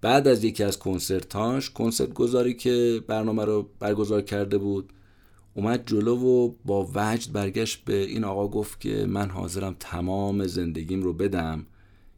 [0.00, 4.92] بعد از یکی از کنسرتاش کنسرت گذاری که برنامه رو برگزار کرده بود
[5.54, 11.02] اومد جلو و با وجد برگشت به این آقا گفت که من حاضرم تمام زندگیم
[11.02, 11.66] رو بدم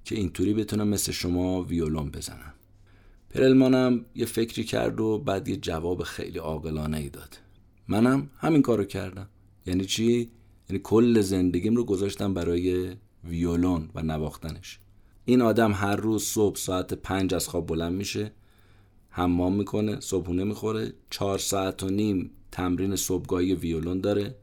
[0.04, 2.54] که اینطوری بتونم مثل شما ویولون بزنم.
[3.30, 7.38] پرلمانم یه فکری کرد و بعد یه جواب خیلی عاقلانه ای داد.
[7.88, 9.28] منم همین کارو کردم.
[9.66, 10.30] یعنی چی؟
[10.70, 14.78] یعنی کل زندگیم رو گذاشتم برای ویولون و نواختنش.
[15.24, 18.32] این آدم هر روز صبح ساعت پنج از خواب بلند میشه
[19.10, 24.34] حمام می‌کنه صبحونه می‌خوره چهار ساعت و نیم تمرین صبحگاهی ویولون داره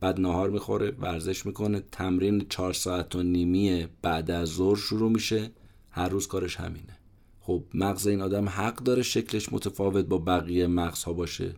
[0.00, 5.50] بعد نهار می‌خوره ورزش می‌کنه تمرین چهار ساعت و نیمی بعد از ظهر شروع میشه
[5.90, 6.98] هر روز کارش همینه.
[7.40, 11.52] خب مغز این آدم حق داره شکلش متفاوت با بقیه مغزها باشه.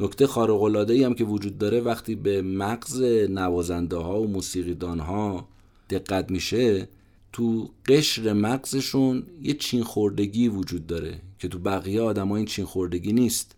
[0.00, 5.48] نکته خارق العاده هم که وجود داره وقتی به مغز نوازنده ها و موسیقیدان ها
[5.90, 6.88] دقت میشه
[7.32, 13.12] تو قشر مغزشون یه چین خوردگی وجود داره که تو بقیه آدم این چین خوردگی
[13.12, 13.56] نیست.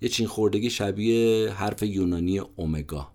[0.00, 3.08] یه چین خوردگی شبیه حرف یونانی اومگا.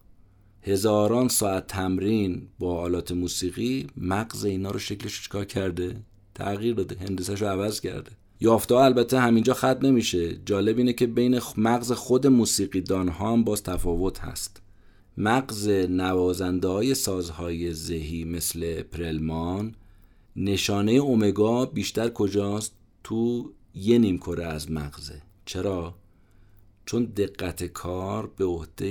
[0.62, 5.96] هزاران ساعت تمرین با آلات موسیقی مغز اینا رو شکلش چکار کرده؟
[6.36, 8.12] تغییر داده هندسش رو عوض کرده.
[8.40, 10.36] یافته البته همینجا خط نمیشه.
[10.46, 14.62] جالب اینه که بین مغز خود موسیقیدان ها هم باز تفاوت هست.
[15.18, 19.76] مغز نوازنده های سازهای ذهی مثل پرلمان
[20.36, 25.22] نشانه اومگا بیشتر کجاست؟ تو یه نیم کره از مغزه.
[25.46, 25.96] چرا؟
[26.86, 28.88] چون دقت کار به عهده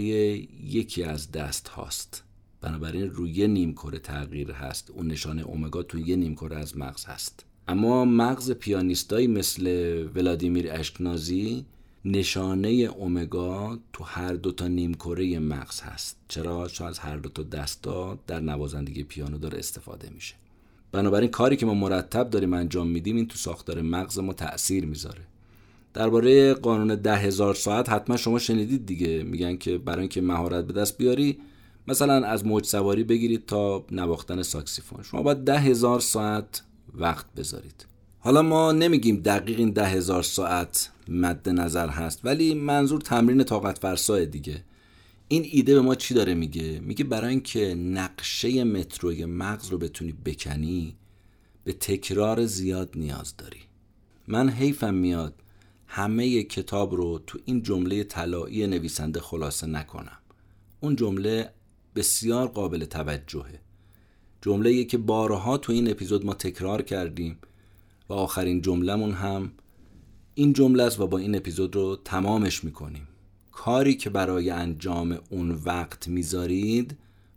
[0.64, 2.24] یکی از دست هاست.
[2.60, 4.90] بنابراین روی نیم کره تغییر هست.
[4.90, 7.44] اون نشانه اومگا تو یه نیم کره از مغز هست.
[7.68, 9.66] اما مغز پیانیستایی مثل
[10.14, 11.64] ولادیمیر اشکنازی
[12.04, 16.16] نشانه اومگا تو هر دو تا نیمکره مغز هست.
[16.28, 20.34] چرا؟ چون از هر دو تا دستا در نوازندگی پیانو داره استفاده میشه.
[20.92, 25.22] بنابراین کاری که ما مرتب داریم انجام میدیم این تو ساختار مغز ما تاثیر می‌ذاره.
[25.94, 29.22] درباره قانون ده هزار ساعت حتما شما شنیدید دیگه.
[29.22, 31.38] میگن که برای اینکه مهارت به دست بیاری
[31.88, 35.02] مثلا از موج سواری بگیرید تا نواختن ساکسیفون.
[35.02, 36.62] شما باید ده هزار ساعت
[36.94, 37.91] وقت بذارید.
[38.24, 43.78] حالا ما نمیگیم دقیق این ده هزار ساعت مد نظر هست ولی منظور تمرین طاقت
[43.78, 44.64] فرسای دیگه.
[45.28, 50.12] این ایده به ما چی داره میگه؟ میگه برای اینکه نقشه متروی مغز رو بتونی
[50.12, 50.96] بکنی
[51.64, 53.60] به تکرار زیاد نیاز داری.
[54.28, 55.34] من حیفم میاد
[55.86, 60.18] همه کتاب رو تو این جمله طلایی نویسنده خلاصه نکنم.
[60.80, 61.50] اون جمله
[61.96, 63.60] بسیار قابل توجهه.
[64.42, 67.38] جمله که بارها تو این اپیزود ما تکرار کردیم.
[68.12, 69.52] آخرین جملهمون هم
[70.34, 73.08] این جمله است و با این اپیزود رو تمامش می‌کنیم.
[73.52, 76.96] کاری که برای انجام اون وقت می‌ذارید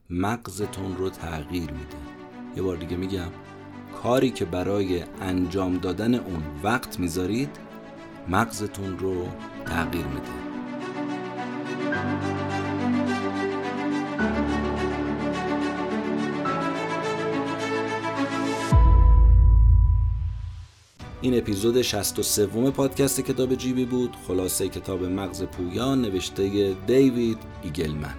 [0.10, 1.98] مغزتون رو تغییر میده.
[2.56, 3.30] یه بار دیگه میگم
[4.04, 7.50] کاری که برای انجام دادن اون وقت می‌ذارید
[8.30, 9.28] مغزتون رو
[9.66, 10.46] تغییر میده.
[21.26, 24.16] این اپیزود 63 پادکست کتاب جیبی بود.
[24.28, 28.14] خلاصه کتاب مغز پویان نوشته دیوید ایگلمن.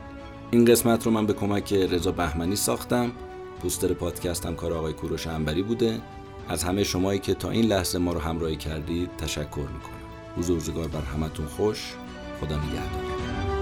[0.51, 3.13] این قسمت رو من به کمک رضا بهمنی ساختم.
[3.63, 6.01] پوستر پادکست هم کار آقای کوروش انبری بوده.
[6.49, 10.37] از همه شمایی که تا این لحظه ما رو همراهی کردید تشکر می‌کنم.
[10.37, 11.95] روز روزگار بر همتون خوش.
[12.41, 13.56] خدا نگهدار.